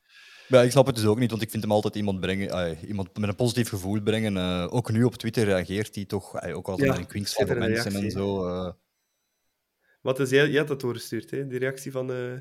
[0.51, 3.17] Ja, ik snap het dus ook niet, want ik vind hem altijd iemand, brengen, iemand
[3.17, 4.35] met een positief gevoel brengen.
[4.35, 7.55] Uh, ook nu op Twitter reageert hij toch ook altijd Ja, een kwinks van de
[7.55, 8.47] mensen reactie, en zo.
[8.47, 8.71] uh.
[10.01, 11.47] Wat is jij, jij had dat doorgestuurd, hè?
[11.47, 12.11] die reactie van.
[12.11, 12.33] eh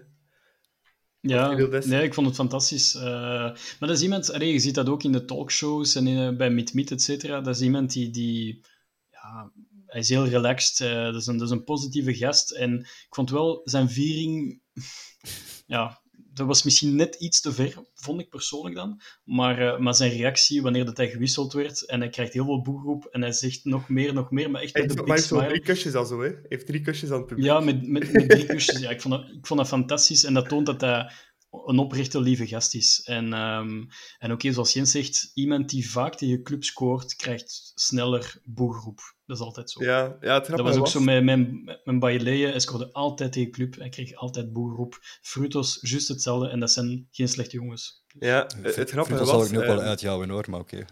[1.20, 1.54] Ja,
[1.84, 2.94] nee, ik vond het fantastisch.
[2.94, 6.18] Uh, maar dat is iemand, allee, je ziet dat ook in de talkshows en in,
[6.30, 7.40] eh, bij Meet Meet, et cetera.
[7.40, 8.64] Dat is iemand die, die
[9.11, 9.52] ja,
[9.86, 10.80] hij is heel relaxed.
[10.88, 12.50] eh, dat, is een, dat is een positieve gast.
[12.50, 14.61] En ik vond wel zijn viering,
[15.66, 16.02] ja,
[16.33, 19.01] dat was misschien net iets te ver, vond ik persoonlijk dan.
[19.24, 22.62] Maar, eh, maar zijn reactie wanneer dat hij gewisseld werd en hij krijgt heel veel
[22.62, 25.26] boegroep en hij zegt nog meer, nog meer, maar echt met maar big hij heeft
[25.26, 25.51] zo smile.
[25.51, 26.28] drie kusjes al zo, hè?
[26.28, 27.47] Hij heeft drie kusjes aan het publiek.
[27.47, 28.78] Ja, met, met, met drie kusjes.
[28.78, 30.24] Ja, ik, vond dat, ik vond dat fantastisch.
[30.24, 31.12] En dat toont dat hij
[31.51, 33.03] een oprechte, lieve gast is.
[33.05, 33.82] En, ehm,
[34.18, 39.01] en ook zoals Jens zegt, iemand die vaak tegen club scoort, krijgt sneller boegroep.
[39.26, 39.84] Dat is altijd zo.
[39.84, 42.26] ja, ja het Dat grappige was ook zo met mijn, mijn.
[42.26, 43.76] Hij scoorde altijd tegen club.
[43.76, 44.98] Hij kreeg altijd boegroep.
[45.22, 46.48] Frutos, juist hetzelfde.
[46.48, 48.05] En dat zijn geen slechte jongens.
[48.18, 49.36] Ja, het, het grappige Dat was...
[49.36, 50.84] zal ik nu ook wel eh, uitjouwen hoor, maar oké.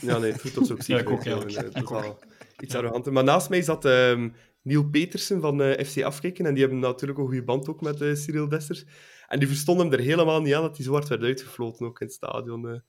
[0.00, 1.00] Ja, nee, ons ook Ja, zeker.
[1.00, 1.74] ik ook, wel, eigenlijk.
[1.74, 2.18] eh, Ik ook.
[2.60, 3.10] Iets arrogant.
[3.10, 4.28] Maar naast mij zat ehm
[4.62, 6.46] Neil Petersen van eh, FC Afkikken.
[6.46, 8.84] En die hebben natuurlijk een goede band ook met eh, Cyril Dessers.
[9.28, 12.00] En die verstonden hem er helemaal niet aan dat hij zo hard werd uitgefloten ook
[12.00, 12.68] in het stadion.
[12.68, 12.80] eh.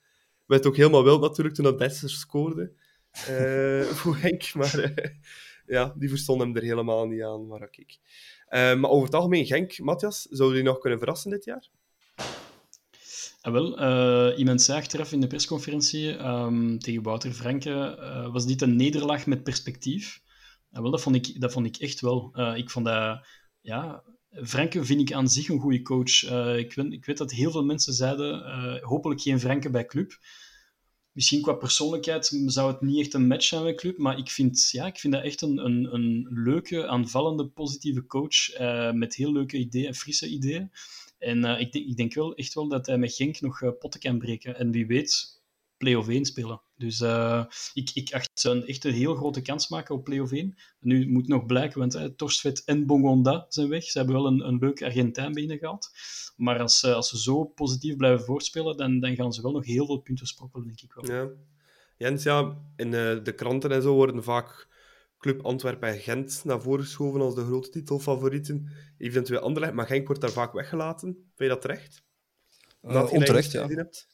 [0.46, 2.74] werd ook helemaal wild natuurlijk toen dat Dessers scoorde.
[3.12, 4.54] eh, voor Henk.
[4.54, 5.10] Maar eh,
[5.66, 7.48] ja, die verstonden hem er helemaal niet aan.
[7.48, 7.70] Maar.
[8.48, 11.70] Eh, maar over het algemeen, Genk, Matthias, zou die nog kunnen verrassen dit jaar?
[13.42, 17.98] En wel, eh, iemand zei achteraf in de persconferentie ehm, tegen Wouter Franke,
[18.32, 20.22] was dit een nederlaag met perspectief?
[20.72, 22.32] En wel, dat vond ik, dat vond ik echt wel.
[22.56, 23.28] Ik vond dat,
[23.62, 26.24] ja, Franke vind ik aan zich een goede coach.
[26.24, 29.86] Eh, ik, weet, ik weet dat heel veel mensen zeiden, eh, hopelijk geen Franke bij
[29.86, 30.20] club.
[31.12, 34.70] misschien qua persoonlijkheid zou het niet echt een match zijn met club, maar ik vind,
[34.72, 39.32] ja, ik vind dat echt een, een, een leuke, aanvallende, positieve coach uh, met heel
[39.32, 40.72] leuke ideeën, frisse ideeën.
[41.18, 44.18] En ik, denk, ik denk wel echt wel dat hij met Genk nog potten kan
[44.18, 44.58] breken.
[44.58, 45.42] En wie weet,
[45.78, 46.62] play-off 1 spelen.
[46.80, 50.32] Dus uh, ik, ik acht ze een, echt een heel grote kans maken op play-off
[50.32, 50.58] 1.
[50.80, 53.84] Nu moet nog blijken, want uh, Torstvet en Bongonda zijn weg.
[53.84, 55.90] Ze hebben wel een, een leuk Argentijn binnengehaald.
[56.36, 59.66] Maar als, uh, als ze zo positief blijven voorspelen, dan, dan gaan ze wel nog
[59.66, 61.16] heel veel punten sprokkelen, denk ik wel.
[61.16, 61.30] Ja.
[61.98, 64.68] Jens, ja, in de kranten en zo worden vaak
[65.20, 68.72] Club Antwerpen en Gent naar voren geschoven als de grote titelfavorieten.
[68.98, 71.14] Eventueel Anderlecht, maar Genk wordt daar vaak weggelaten.
[71.14, 72.04] Vind je dat terecht?
[72.82, 73.68] Dat onterecht, ja.
[73.68, 74.08] Hebt?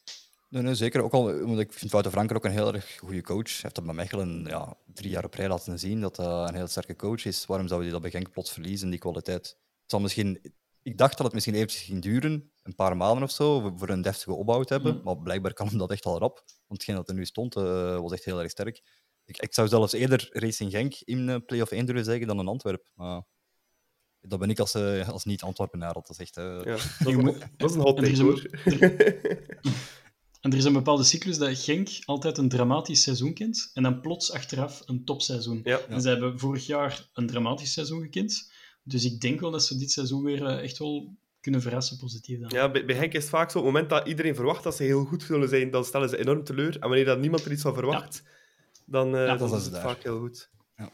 [0.49, 1.03] Nee, nee, zeker.
[1.03, 3.51] Ook al, omdat ik vind Wouter Franker ook een heel erg goede coach.
[3.51, 6.55] Hij heeft dat bij Mechelen ja, drie jaar op rij laten zien dat hij een
[6.55, 7.45] heel sterke coach is.
[7.45, 9.47] Waarom zou hij dat bij Genk plots verliezen, die kwaliteit?
[9.81, 13.31] Het zal misschien, ik dacht dat het misschien eventjes ging duren, een paar maanden of
[13.31, 14.95] zo, voor een deftige opbouw te hebben.
[14.95, 15.01] Mm.
[15.03, 16.35] Maar blijkbaar kan hem dat echt al rap.
[16.45, 18.81] Want hetgeen dat er nu stond, uh, was echt heel erg sterk.
[19.25, 22.47] Ik, ik zou zelfs eerder Racing Genk in uh, play-off 1 durven zeggen dan een
[22.47, 22.91] Antwerp.
[22.93, 23.23] Maar
[24.21, 25.93] dat ben ik als, uh, als niet-Antwerpenaar.
[26.01, 26.35] Dat is echt...
[26.35, 28.49] Ja, dat, is, dat is een hot take, hoor.
[30.45, 34.01] En er is een bepaalde cyclus dat Genk altijd een dramatisch seizoen kent en dan
[34.01, 35.61] plots achteraf een topseizoen.
[35.63, 35.79] Ja.
[35.79, 38.51] En ze hebben vorig jaar een dramatisch seizoen gekend.
[38.83, 42.39] Dus ik denk wel dat ze dit seizoen weer echt wel kunnen verrassen positief.
[42.39, 42.49] Dan.
[42.49, 44.75] Ja, bij, bij Genk is het vaak zo, op het moment dat iedereen verwacht dat
[44.75, 46.73] ze heel goed zullen zijn, dan stellen ze enorm teleur.
[46.73, 48.31] En wanneer dat niemand er iets van verwacht, ja.
[48.85, 50.49] dan, uh, ja, dan is het vaak heel goed.
[50.77, 50.91] Ja.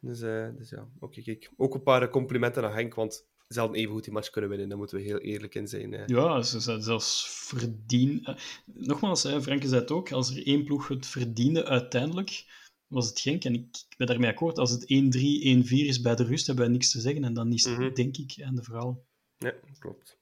[0.00, 1.50] Dus, uh, dus ja, oké, kijk.
[1.56, 4.68] Ook een paar complimenten aan Henk, want ze hadden even goed die match kunnen winnen.
[4.68, 5.92] Daar moeten we heel eerlijk in zijn.
[5.92, 6.04] Hè.
[6.06, 8.20] Ja, ze zijn zelfs verdien.
[8.22, 8.34] Uh,
[8.64, 12.44] nogmaals, hè, Franke zei het ook, als er één ploeg het verdiende uiteindelijk,
[12.86, 13.44] was het Genk.
[13.44, 14.58] En ik, ik ben daarmee akkoord.
[14.58, 17.24] Als het 1-3, 1-4 is bij de rust, hebben wij niks te zeggen.
[17.24, 17.94] En dan is het, mm -hmm.
[17.94, 19.04] denk ik, aan de verhaal.
[19.38, 20.18] Ja, klopt.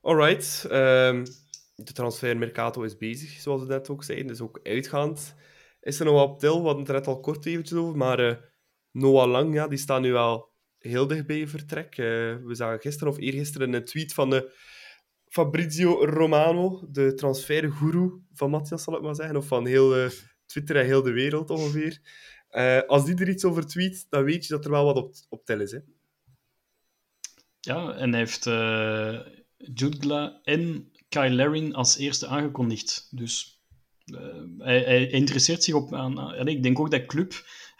[0.00, 0.64] Alright.
[0.70, 1.24] Um,
[1.74, 4.26] de transfermercato is bezig, zoals we net ook zeiden.
[4.26, 5.34] Dus ook uitgaand
[5.80, 6.58] is er nog wat op til.
[6.58, 7.96] We hadden het er net al kort eventjes over.
[7.96, 8.36] Maar uh,
[8.90, 10.53] Noah Lang, ja, die staat nu al
[10.84, 11.98] heel dichtbij vertrek.
[11.98, 12.06] Uh,
[12.44, 14.52] we zagen gisteren of eergisteren een tweet van de
[15.28, 19.36] Fabrizio Romano, de transferguru van Matthias, zal ik maar zeggen.
[19.36, 20.10] Of van heel uh,
[20.46, 22.00] Twitter en heel de wereld ongeveer.
[22.86, 25.44] Als die er iets over tweet, dan weet je dat er wel wat op, op
[25.44, 25.72] tel is.
[25.72, 25.78] Hè?
[27.60, 29.20] Ja, en hij heeft uh,
[29.56, 33.08] Jutgla en Kyle Larin als eerste aangekondigd.
[33.10, 33.62] Dus
[34.58, 35.94] hij, interesseert zich op...
[35.94, 37.32] Aan, ik denk ook dat club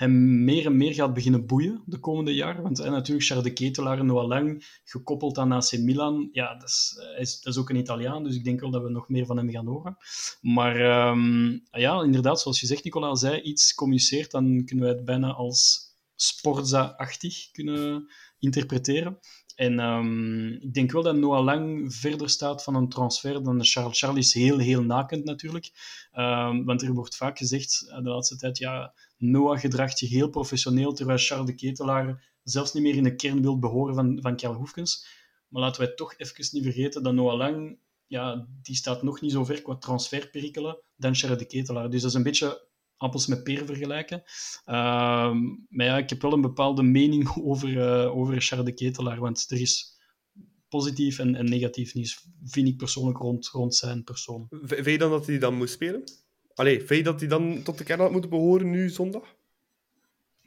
[0.04, 2.62] hem meer en meer gaat beginnen boeien de komende jaren.
[2.62, 6.98] Want en natuurlijk Charles de Ketelaar Noah Lang, gekoppeld aan AC Milan, ja, dat is,
[7.18, 9.36] is, dat is ook een Italiaan, dus ik denk wel dat we nog meer van
[9.36, 9.96] hem gaan horen.
[10.40, 15.04] Maar um, ja, inderdaad, zoals je zegt, Nicola, als iets communiceert, dan kunnen wij het
[15.04, 18.06] bijna als Sporza-achtig kunnen
[18.38, 19.18] interpreteren.
[19.54, 23.98] En um, ik denk wel dat Noah Lang verder staat van een transfer dan Charles.
[23.98, 25.70] Charles is heel, heel nakend natuurlijk.
[26.12, 30.92] Um, want er wordt vaak gezegd de laatste tijd, ja, Noah gedraagt zich heel professioneel,
[30.92, 34.54] terwijl Charles de Ketelaar zelfs niet meer in de kern wil behoren van, van Karl
[34.54, 35.06] Hoefkens.
[35.48, 39.32] Maar laten wij toch even niet vergeten dat Noah Lang, ja, die staat nog niet
[39.32, 41.90] zo ver qua transferperikelen dan Charles de Ketelaar.
[41.90, 42.66] Dus dat is een beetje
[43.04, 44.22] appels met peren vergelijken.
[44.66, 44.74] Uh,
[45.68, 49.46] maar ja, ik heb wel een bepaalde mening over, uh, over Charles de Ketelaar, want
[49.48, 49.94] er is
[50.68, 54.46] positief en, en negatief nieuws, vind ik persoonlijk, rond, rond zijn persoon.
[54.50, 56.02] V vind je dan dat hij dan moet spelen?
[56.54, 59.36] Allee, vind je dat hij dan tot de kern had moeten behoren nu zondag?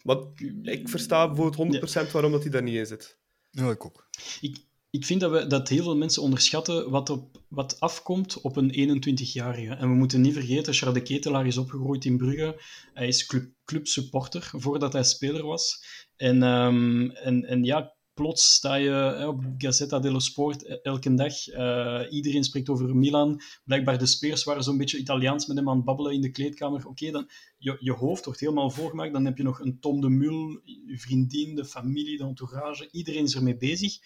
[0.04, 2.12] Want ik versta bijvoorbeeld 100% ja.
[2.12, 3.20] waarom dat hij daar niet in zit.
[3.50, 4.10] Ja, ik ook.
[4.42, 4.58] Ik,
[4.98, 9.02] ik vind dat, we, dat heel veel mensen onderschatten wat, op, wat afkomt op een
[9.08, 9.74] 21-jarige.
[9.74, 12.62] En we moeten niet vergeten, Charles de Ketelaar is opgegroeid in Brugge.
[12.94, 15.86] Hij is club, clubsupporter voordat hij speler was.
[16.16, 21.48] En, um, en, en ja, plots sta je op Gazzetta dello Sport elke dag.
[21.48, 23.42] Uh, iedereen spreekt over Milan.
[23.64, 26.88] Blijkbaar de speers waren zo'n beetje Italiaans met hem aan het babbelen in de kleedkamer.
[26.88, 29.14] Oké, dan je, je hoofd wordt helemaal volgemaakt.
[29.14, 32.90] Dan heb je nog een Tom de Mul, je vriendin, de familie, de entourage.
[32.92, 33.98] Iedereen is ermee bezig.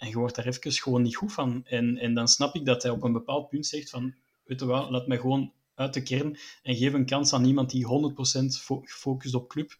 [0.00, 1.64] En je wordt daar even gewoon niet goed van.
[1.64, 4.66] En, en dan snap ik dat hij op een bepaald punt zegt van, weet je
[4.66, 7.88] wel, laat mij gewoon uit de kern en geef een kans aan iemand die 100%
[8.82, 9.76] gefocust op club.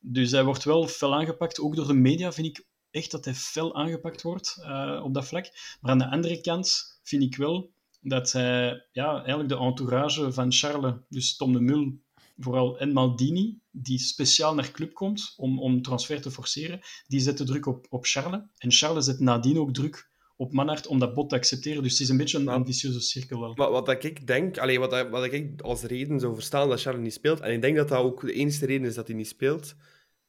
[0.00, 1.60] Dus hij wordt wel fel aangepakt.
[1.60, 5.26] Ook door de media vind ik echt dat hij fel aangepakt wordt uh, op dat
[5.26, 5.50] vlak.
[5.80, 10.52] Maar aan de andere kant vind ik wel dat hij ja, eigenlijk de entourage van
[10.52, 11.98] Charles, dus Tom de Mul,
[12.36, 17.46] vooral en Maldini, die speciaal naar club komt om, om transfer te forceren, die zetten
[17.46, 18.40] druk op, op Charles.
[18.56, 21.82] En Charles zet nadien ook druk op Manhart om dat bod te accepteren.
[21.82, 23.54] Dus het is een beetje een ambitieuze cirkel wel.
[23.54, 27.12] Wat, wat ik denk, allee, wat, wat ik als reden zou verstaan dat Charles niet
[27.12, 29.74] speelt, en ik denk dat dat ook de enige reden is dat hij niet speelt,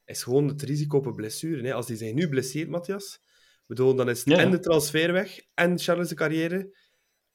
[0.04, 1.62] is gewoon het risico op een blessure.
[1.62, 1.74] Hè.
[1.74, 3.20] Als hij zich nu blesseert, Matthias,
[3.66, 4.38] bedoel, dan is het ja.
[4.38, 6.84] en de transfer weg en Charles' carrière.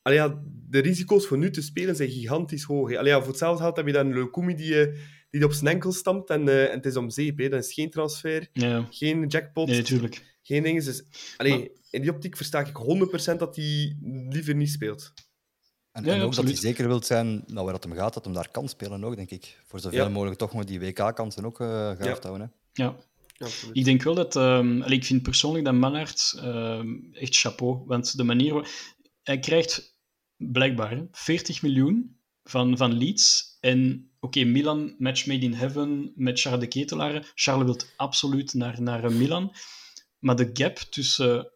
[0.01, 2.89] Allee, ja, de risico's voor nu te spelen zijn gigantisch hoog.
[2.89, 2.97] hè.
[2.99, 4.97] Allee, ja, voor hetzelfde geld heb je dan een Lukumi die, eh,
[5.29, 7.37] die op zijn enkel stampt en, eh, en het is om zeep.
[7.37, 7.49] Hè.
[7.49, 10.37] Dat is geen transfer, Ja, geen jackpot, nee, natuurlijk.
[10.41, 10.83] geen dingen.
[10.85, 11.03] Dus,
[11.37, 13.97] allee, Maar- in die optiek versta ik 100% dat hij
[14.29, 15.13] liever niet speelt.
[15.91, 18.13] En, Ja, en ja, ook dat hij zeker wilt zijn nou, waar het om gaat,
[18.13, 19.57] dat hem daar kan spelen ook, denk ik.
[19.65, 20.09] Voor zoveel Ja.
[20.09, 22.53] mogelijk toch nog die WK-kansen ook eh gehaald houden.
[22.73, 22.83] Hè.
[22.83, 22.95] Ja.
[23.37, 23.77] Absoluut.
[23.77, 24.35] Ik denk wel dat...
[24.35, 27.83] ehm, allee, ik vind persoonlijk dat Manhart ehm, echt chapeau.
[27.85, 28.67] Want de manier...
[29.21, 29.90] Hij krijgt
[30.51, 33.57] blijkbaar hè, 40 miljoen van, van Leeds.
[33.59, 37.31] En oké, Milan, match made in heaven met Charles de Ketelaar.
[37.35, 39.55] Charles wil absoluut naar, naar Milan.
[40.19, 41.51] Maar de gap tussen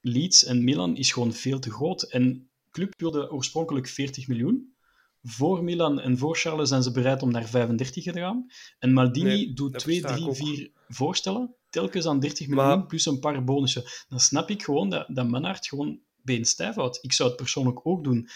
[0.00, 2.02] Leeds en Milan is gewoon veel te groot.
[2.02, 4.74] En club wilde oorspronkelijk 40 miljoen.
[5.22, 8.46] Voor Milan en voor Charles zijn ze bereid om naar 35 te gaan.
[8.78, 10.56] En Maldini Nee, doet dat 2, versta ik 3, ook.
[10.56, 11.54] 4 voorstellen.
[11.70, 13.82] Telkens aan 30 Maar- miljoen plus een paar bonussen.
[14.08, 15.26] Dan snap ik gewoon dat, dat
[15.66, 16.00] gewoon
[16.40, 16.98] stijf houdt.
[17.02, 18.28] Ik zou het persoonlijk ook doen.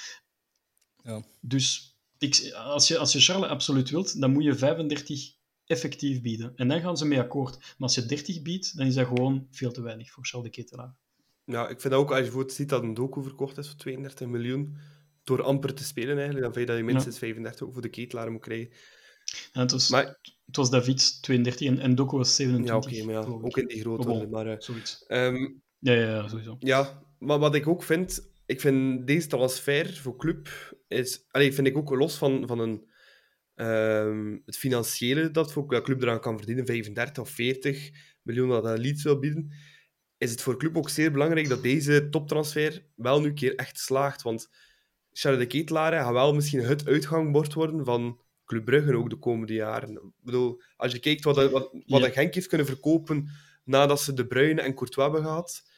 [1.02, 1.22] Ja.
[1.40, 5.34] Dus ik, als, je, als je Charles absoluut wilt, dan moet je 35
[5.64, 6.52] effectief bieden.
[6.56, 7.56] En dan gaan ze mee akkoord.
[7.58, 10.62] Maar als je 30 biedt, dan is dat gewoon veel te weinig voor Charles de
[10.62, 10.94] Ketelaar.
[11.44, 14.76] Ja, ik vind ook, als je ziet dat een doku verkocht is voor 32 miljoen,
[15.24, 17.88] door amper te spelen eigenlijk, dan vind je dat je minstens 35 ook voor de
[17.88, 18.70] ketelaar moet krijgen.
[19.52, 22.92] En het, was, Maar het was David 32 en, en Doku was ja, 27.
[22.92, 23.46] oké, maar ja, geloof ik.
[23.46, 24.26] ook in die grote orde.
[24.26, 25.04] Maar, eh, Zoiets.
[25.06, 26.56] ehm, Ja, ja, ja, sowieso.
[26.58, 30.48] Ja, maar wat ik ook vind, ik vind deze transfer voor club
[30.88, 32.90] is, allee, vind ik ook los van, van een,
[33.54, 37.90] ehm, het financiële dat voor de club eraan kan verdienen, 35 of 40
[38.22, 39.52] miljoen dat hij Leeds wil bieden,
[40.18, 43.78] is het voor club ook zeer belangrijk dat deze toptransfer wel nu een keer echt
[43.78, 44.22] slaagt.
[44.22, 44.48] Want
[45.12, 49.54] Charles de Ketelaar gaat wel misschien het uitgangbord worden van Club Brugge ook de komende
[49.54, 49.90] jaren.
[49.90, 51.98] Ik bedoel, als je kijkt wat, wat, wat Ja.
[51.98, 53.30] dat Genk heeft kunnen verkopen
[53.64, 55.69] nadat ze De Bruyne en Courtois hebben gehad,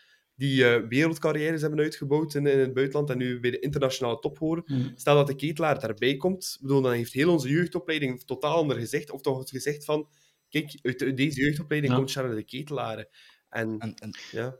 [0.42, 4.38] die eh, wereldcarrières hebben uitgebouwd in, in het buitenland en nu bij de internationale top
[4.38, 4.62] horen.
[4.66, 4.88] Hm.
[4.94, 8.56] Stel dat de ketelaar daarbij komt, ik bedoel, dan heeft heel onze jeugdopleiding een totaal
[8.56, 9.10] ander gezicht.
[9.10, 10.08] Of toch het gezicht van,
[10.48, 11.98] kijk, uit, uit deze jeugdopleiding Ja.
[11.98, 13.06] komt Charles de Ketelaar.
[13.48, 14.56] En, En, en, ja,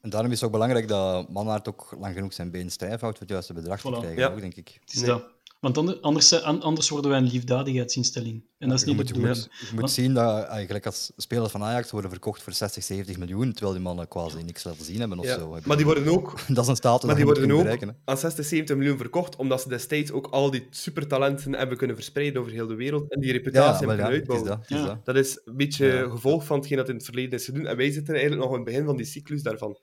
[0.00, 3.18] en daarom is het ook belangrijk dat Manhart ook lang genoeg zijn been stijf houdt
[3.18, 3.98] voor het juiste bedrag te Voilà.
[3.98, 4.28] krijgen, Ja.
[4.32, 4.76] ook, denk ik.
[4.80, 5.06] Het is Nee.
[5.10, 5.32] dat.
[5.60, 8.44] Want ander- anders, an- anders worden wij een liefdadigheidsinstelling.
[8.58, 11.12] En dat is je niet moet, de je moet, je moet zien dat eigenlijk als
[11.16, 14.84] spelers van Ajax worden verkocht voor 60, 70 miljoen, terwijl die mannen quasi niks laten
[14.84, 15.38] zien hebben of ja.
[15.38, 15.58] zo.
[15.64, 17.96] Maar die worden ook Dat is een status Maar die worden ook bereiken.
[18.04, 22.40] aan 60, 70 miljoen verkocht, omdat ze destijds ook al die supertalenten hebben kunnen verspreiden
[22.40, 24.48] over heel de wereld en die reputatie Ja, hebben ja, kunnen het is uitbouwen.
[24.48, 24.68] dat.
[24.68, 24.94] het is Ja.
[24.94, 25.04] dat.
[25.04, 26.08] Dat is een beetje Ja.
[26.08, 27.66] gevolg van hetgeen dat in het verleden is gedaan.
[27.66, 29.78] En wij zitten eigenlijk nog in het begin van die cyclus daarvan.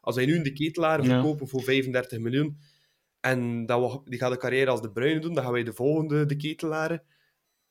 [0.00, 1.08] Als wij nu een de ketelaar Ja.
[1.20, 2.58] verkopen voor 35 miljoen
[3.20, 5.72] en dat we, die gaat de carrière als de Bruyne doen, dan gaan wij de
[5.72, 7.02] volgende de ketelaren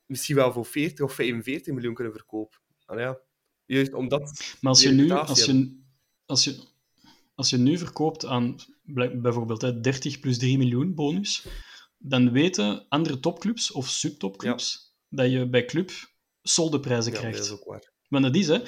[0.06, 2.60] misschien wel voor 40 of 45 miljoen kunnen verkopen.
[2.86, 3.20] Allee, ja.
[3.66, 4.22] Juist omdat...
[4.62, 5.82] Maar als je, nu, als, je,
[6.26, 6.64] als, je,
[7.36, 8.56] als je nu verkoopt aan
[9.22, 11.48] bijvoorbeeld hè, 30 plus 3 miljoen bonus,
[11.98, 15.92] dan weten andere topclubs of subtopclubs dat je bij club
[16.42, 17.46] soldeprijzen Ja, dat krijgt.
[17.46, 17.94] is ook waar.
[18.10, 18.60] Maar dat is, hè.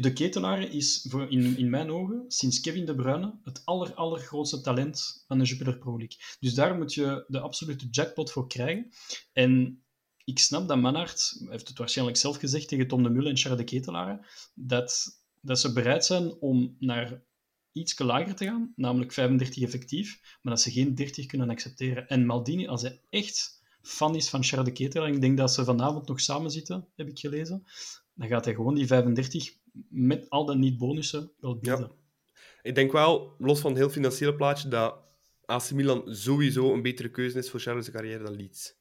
[0.00, 4.60] De ketelaar is voor, in, in mijn ogen, sinds Kevin De Bruyne, het aller, allergrootste
[4.60, 6.18] talent van de Jupiler Pro League.
[6.40, 8.90] Dus daar moet je de absolute jackpot voor krijgen.
[9.32, 9.82] En
[10.24, 13.58] ik snap dat Manhart, heeft het waarschijnlijk zelf gezegd tegen Tom de Mule en Charles
[13.58, 17.22] de Ketelaar, dat, dat ze bereid zijn om naar
[17.72, 22.08] iets lager te gaan, namelijk 35 effectief, maar dat ze geen 30 kunnen accepteren.
[22.08, 25.64] En Maldini, als hij echt fan is van Charles de Ketelaar, ik denk dat ze
[25.64, 27.64] vanavond nog samen zitten, heb ik gelezen,
[28.18, 29.56] dan gaat hij gewoon die 35
[29.88, 31.90] met al dan niet bonussen wel bieden.
[32.62, 34.96] Ik denk wel, los van het heel financiële plaatje, dat
[35.44, 38.76] AC Milan sowieso een betere keuze is voor Charles' carrière dan Leeds.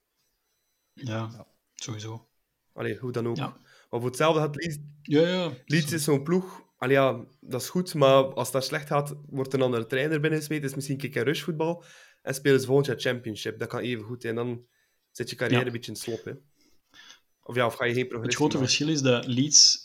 [0.93, 2.27] Ja, sowieso.
[2.73, 3.35] Allee, hoe dan ook.
[3.35, 3.47] Ja.
[3.89, 4.77] Maar voor hetzelfde gaat Leeds...
[5.01, 5.53] Ja, ja.
[5.65, 6.65] Leeds is zo'n ploeg...
[6.77, 10.19] Allee, ja, dat is goed, maar als het daar slecht gaat, wordt een andere trainer
[10.19, 10.63] binnengesmeten.
[10.63, 11.83] Het is misschien kick-and-rush voetbal.
[12.21, 13.59] En spelen ze volgend jaar championship.
[13.59, 14.23] Dat kan even goed.
[14.23, 14.65] En dan
[15.11, 15.65] zit je carrière Ja.
[15.65, 16.23] een beetje in het slop.
[16.25, 16.31] Hè.
[17.47, 18.59] Of ja, of ga je geen Het grote maken.
[18.59, 19.79] verschil is dat Leeds,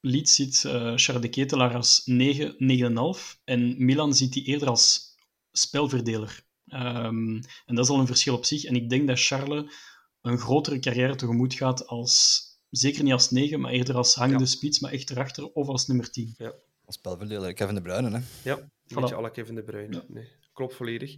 [0.00, 5.16] Leeds ziet eh Charles de Ketelaar als 9, 9,5 en Milan ziet die eerder als
[5.52, 6.42] spelverdeler.
[6.66, 7.34] Ehm,
[7.66, 8.64] en dat is al een verschil op zich.
[8.64, 9.72] En ik denk dat Charles
[10.20, 14.50] een grotere carrière tegemoet gaat als, zeker niet als 9, maar eerder als hangende Ja.
[14.50, 16.36] spits, maar echt erachter of als nummer 10.
[16.84, 18.10] Als spelverdeler, Kevin De Bruyne.
[18.10, 18.20] Hè.
[18.50, 19.00] Ja, een Voilà.
[19.00, 19.94] beetje la Kevin De Bruyne.
[19.96, 20.04] Ja.
[20.08, 21.16] Nee, klopt volledig.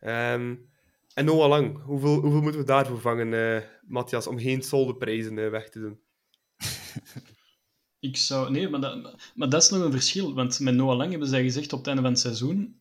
[0.00, 0.54] Ehm,
[1.14, 5.50] en Noah Lang, hoeveel, hoeveel moeten we daarvoor vangen, eh, Matthias, om geen soldeprijzen eh,
[5.50, 6.00] weg te doen?
[7.98, 8.50] Ik zou...
[8.50, 10.34] Nee, maar dat, maar dat is nog een verschil.
[10.34, 12.80] Want met Noah Lang hebben zij gezegd op het einde van het seizoen,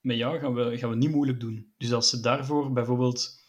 [0.00, 1.72] met jou gaan we, gaan we niet moeilijk doen.
[1.76, 3.42] Dus als ze daarvoor bijvoorbeeld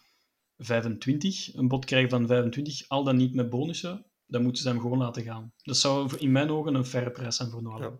[0.57, 4.79] 25, een bod krijgen van 25, al dan niet met bonussen, dan moeten ze hem
[4.79, 5.53] gewoon laten gaan.
[5.61, 7.99] Dat zou in mijn ogen een faire prijs zijn voor Noah Lang.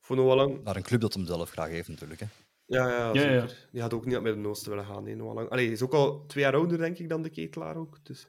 [0.00, 2.20] Voor Noah Lang, Naar een club dat hem zelf graag heeft, natuurlijk.
[2.20, 2.26] Hè.
[2.66, 3.46] Ja, ja, Ja, ja.
[3.72, 5.04] Die had ook niet naar het Midden-Oosten willen gaan.
[5.04, 5.48] Nee, nog lang.
[5.48, 7.98] Allee, hij is ook al twee jaar ouder, denk ik, dan de ketelaar ook.
[8.04, 8.28] Dus,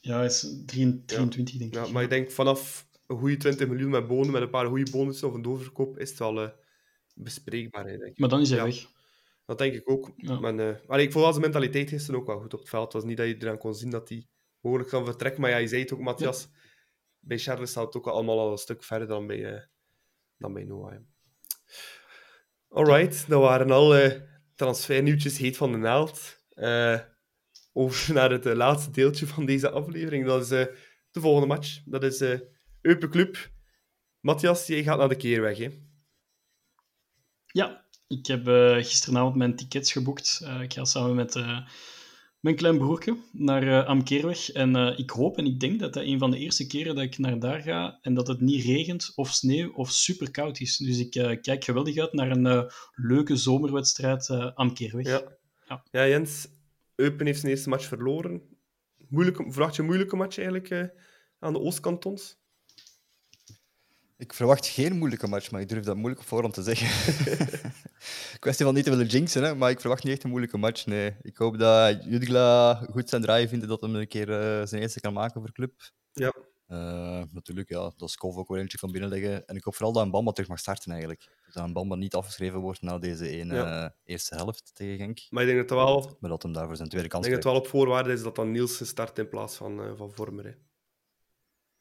[0.00, 1.74] Ja, hij is 23, denk ik.
[1.74, 4.90] ja, maar ik denk vanaf een goede 20 miljoen met bonen, met een paar goede
[4.90, 6.50] bonussen of een doorverkoop, is het wel eh,
[7.14, 8.18] bespreekbaar, denk ik.
[8.18, 8.64] Maar dan is hij Ja.
[8.64, 8.86] weg.
[9.46, 10.12] Dat denk ik ook.
[10.16, 10.40] Ja.
[10.40, 12.84] Maar, eh, allee, ik vond wel zijn mentaliteit gisteren ook wel goed op het veld.
[12.84, 14.26] Het was niet dat je eraan kon zien dat hij
[14.60, 15.40] mogelijk kan vertrekken.
[15.40, 16.48] Maar ja, je zei het ook, Matthias.
[17.18, 19.62] Bij Charles staat het ook allemaal al een stuk verder dan bij, eh,
[20.38, 20.94] dan bij Noah.
[22.68, 26.44] Alright, dat waren alle transfernieuwtjes heet van de naald.
[26.48, 27.00] Eh,
[27.72, 30.26] over naar het eh, laatste deeltje van deze aflevering.
[30.26, 30.74] Dat is eh,
[31.10, 31.82] de volgende match.
[31.84, 32.40] Dat is eh
[32.80, 33.50] Eupen Club.
[34.20, 35.68] Matthias, jij gaat naar de keerweg, hè?
[37.46, 40.40] Ja, ik heb eh, gisteravond mijn tickets geboekt.
[40.44, 41.58] Eh, ik ga samen met eh,
[42.40, 44.52] mijn klein broertje naar eh Amkeerweg.
[44.52, 47.04] En eh, ik hoop en ik denk dat dat een van de eerste keren dat
[47.04, 50.76] ik naar daar ga en dat het niet regent of sneeuw of super koud is.
[50.76, 55.06] Dus ik eh, kijk geweldig uit naar een leuke zomerwedstrijd Amkeerweg.
[55.06, 55.22] Ja.
[55.68, 55.82] Ja.
[55.90, 56.48] ja, Jens.
[56.94, 58.42] Eupen heeft zijn eerste match verloren.
[59.08, 60.94] Moeilijke, verwacht je een moeilijke match eigenlijk
[61.38, 62.38] aan de Oostkantons?
[64.18, 66.88] Ik verwacht geen moeilijke match, maar ik durf dat moeilijk op voorhand te zeggen.
[68.38, 70.86] Kwestie van niet te willen jinxen, hè, maar ik verwacht niet echt een moeilijke match.
[70.86, 71.16] Nee.
[71.20, 75.00] Ik hoop dat Judgla goed zijn draai vindt dat hij een keer eh, zijn eerste
[75.00, 75.72] kan maken voor club.
[76.12, 76.32] Ja.
[76.66, 79.46] Eh, natuurlijk, ja, dat Skov ook weer eentje kan binnenleggen.
[79.46, 81.28] En ik hoop vooral dat een Bamba terug mag starten eigenlijk.
[81.44, 83.84] Dus dat een Bamba niet afgeschreven wordt na deze ene Ja.
[83.84, 85.18] eh, eerste helft tegen Genk.
[85.30, 87.36] Maar ik denk dat het wel, Maar dat hem daarvoor zijn tweede ik kans denk
[87.36, 90.44] dat het wel op voorwaarde is dat dan Nielsen start in plaats van, van Vormer.
[90.44, 90.52] Hè.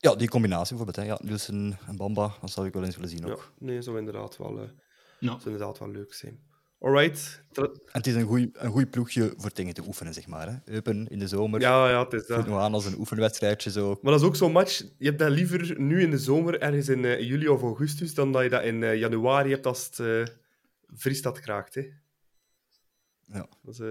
[0.05, 1.05] Ja, die combinatie bijvoorbeeld.
[1.07, 1.13] Hè.
[1.13, 3.51] Ja, Nielsen en Bamba, dat zou ik wel eens willen zien Ja, ook.
[3.59, 4.69] nee, zou inderdaad wel, eh,
[5.19, 5.29] Ja.
[5.39, 6.39] zou inderdaad wel leuk zijn.
[6.79, 7.41] Alright.
[7.53, 10.47] En het is een goed een goeie ploegje voor dingen te oefenen, zeg maar.
[10.49, 10.73] Hè.
[10.73, 11.59] Eupen in de zomer.
[11.61, 12.35] Ja, ja, het is dat.
[12.37, 13.71] voelt nog aan als een oefenwedstrijdje.
[13.71, 13.97] Zo.
[14.01, 16.89] Maar dat is ook zo'n match, je hebt dat liever nu in de zomer, ergens
[16.89, 19.97] in eh, juli of augustus, dan dat je dat in eh, januari hebt als het
[19.99, 20.25] uh,
[20.87, 21.75] vriest dat kraakt.
[21.75, 21.81] Hè.
[23.27, 23.47] Ja.
[23.63, 23.87] Dat is, eh,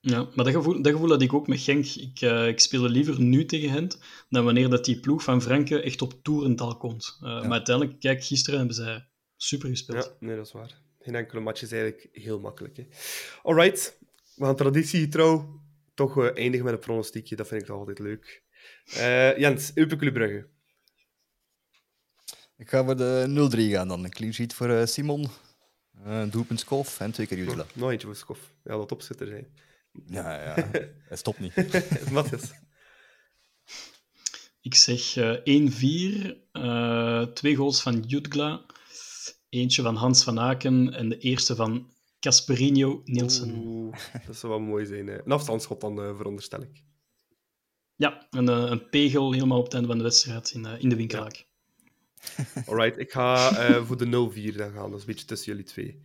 [0.00, 1.86] Ja, maar dat gevoel, dat gevoel had ik ook met Genk.
[1.86, 3.88] Ik, eh, ik speelde liever nu tegen hen
[4.28, 7.16] dan wanneer dat die ploeg van Franke echt op toerental komt.
[7.20, 10.04] Eh, Maar uiteindelijk, kijk, gisteren hebben zij super gespeeld.
[10.04, 10.78] Ja, nee, dat is waar.
[10.98, 12.76] Geen enkele match is eigenlijk heel makkelijk.
[12.76, 12.86] Hè.
[13.42, 13.98] Alright,
[14.34, 15.60] we gaan traditiegetrouw
[15.94, 17.36] toch eh, eindigen met een pronostiekje.
[17.36, 18.42] Dat vind ik toch altijd leuk.
[18.94, 20.46] Eh, Jens, Eupen Club Brugge.
[22.56, 24.04] Ik ga voor de 0-3 gaan dan.
[24.04, 25.26] Een clean sheet voor Simon.
[26.04, 27.66] Eh, Een doelpunt Skof en twee keer Judela.
[27.74, 28.38] Nog eentje voor Skof.
[28.64, 29.46] Ja, dat opzitter zijn.
[30.06, 30.70] Ja, ja.
[31.08, 31.54] Hij stopt niet.
[32.12, 32.50] Matthias.
[34.60, 38.64] Ik zeg eh 1-4, eh, twee goals van Jutgla,
[39.48, 43.54] eentje van Hans van Aken en de eerste van Casperino Nielsen.
[43.56, 45.06] Oeh, dat zou wel mooi zijn.
[45.06, 45.24] hè.
[45.24, 46.84] Een afstandsschot dan, eh, veronderstel ik.
[47.96, 50.96] Ja, en eh, een pegel helemaal op het einde van de wedstrijd in, in de
[50.96, 51.48] winkelhaak.
[52.66, 54.06] Alright, ik ga eh, voor de
[54.52, 54.90] 0-4 dan gaan.
[54.90, 56.02] Dat is een beetje tussen jullie twee.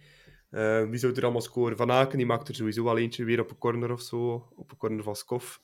[0.56, 1.78] Eh, wie zou er allemaal scoren?
[1.78, 4.48] Van Aken die maakt er sowieso wel eentje weer op een corner of zo.
[4.56, 5.62] Op een corner van Skof.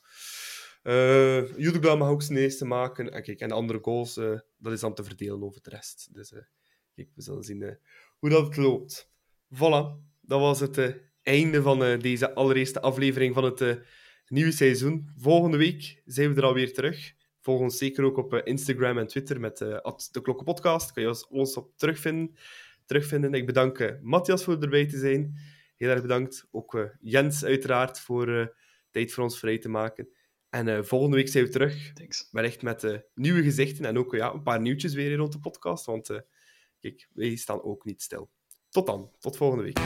[0.82, 3.12] Uh, mag ook zijn eerste maken.
[3.12, 6.08] En, kijk, en de andere goals, eh, dat is dan te verdelen over de rest.
[6.14, 6.30] Dus
[6.94, 7.78] kijk, we zullen zien
[8.18, 9.10] hoe dat loopt.
[9.54, 13.80] Voilà, dat was het einde van deze allereerste aflevering van het
[14.26, 15.10] nieuwe seizoen.
[15.16, 17.12] Volgende week zijn we er alweer terug.
[17.40, 20.92] Volg ons zeker ook op Instagram en Twitter met de Klokkenpodcast.
[20.92, 22.36] Kan je ons op terugvinden.
[22.92, 23.34] Terugvinden.
[23.34, 25.38] Ik bedank eh, Matthias voor erbij te zijn.
[25.76, 26.48] Heel erg bedankt.
[26.50, 28.46] Ook eh, Jens uiteraard voor eh,
[28.90, 30.08] tijd voor ons vrij te maken.
[30.52, 31.92] En eh, volgende week zijn we terug.
[31.92, 32.28] Thanks.
[32.30, 35.84] Maar echt met nieuwe gezichten en ook ja, een paar nieuwtjes weer rond de podcast.
[35.84, 36.18] Want eh,
[36.80, 38.30] kijk, wij staan ook niet stil.
[38.70, 39.10] Tot dan.
[39.18, 39.78] Tot volgende week.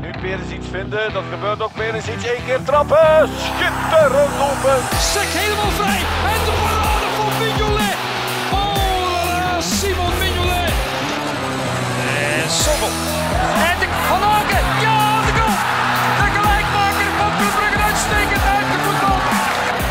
[0.00, 1.74] Nu Perisic vinden, dat gebeurt ook.
[1.74, 3.28] Perisic één keer trappen.
[3.28, 4.78] Schitterend open.
[5.12, 6.00] Sek helemaal vrij.
[6.32, 8.09] En de parade van Mignolet.
[12.50, 12.88] Sobel.
[13.70, 14.64] En de Van Aken.
[14.80, 15.56] Ja, de goal.
[16.20, 19.18] De gelijkmaker van Club Brugge uitstekend uit de voetbal.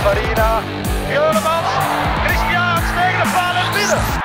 [0.03, 0.61] Marina,
[1.07, 1.71] Juremans,
[2.25, 4.18] Christian, tegen de paal en midden.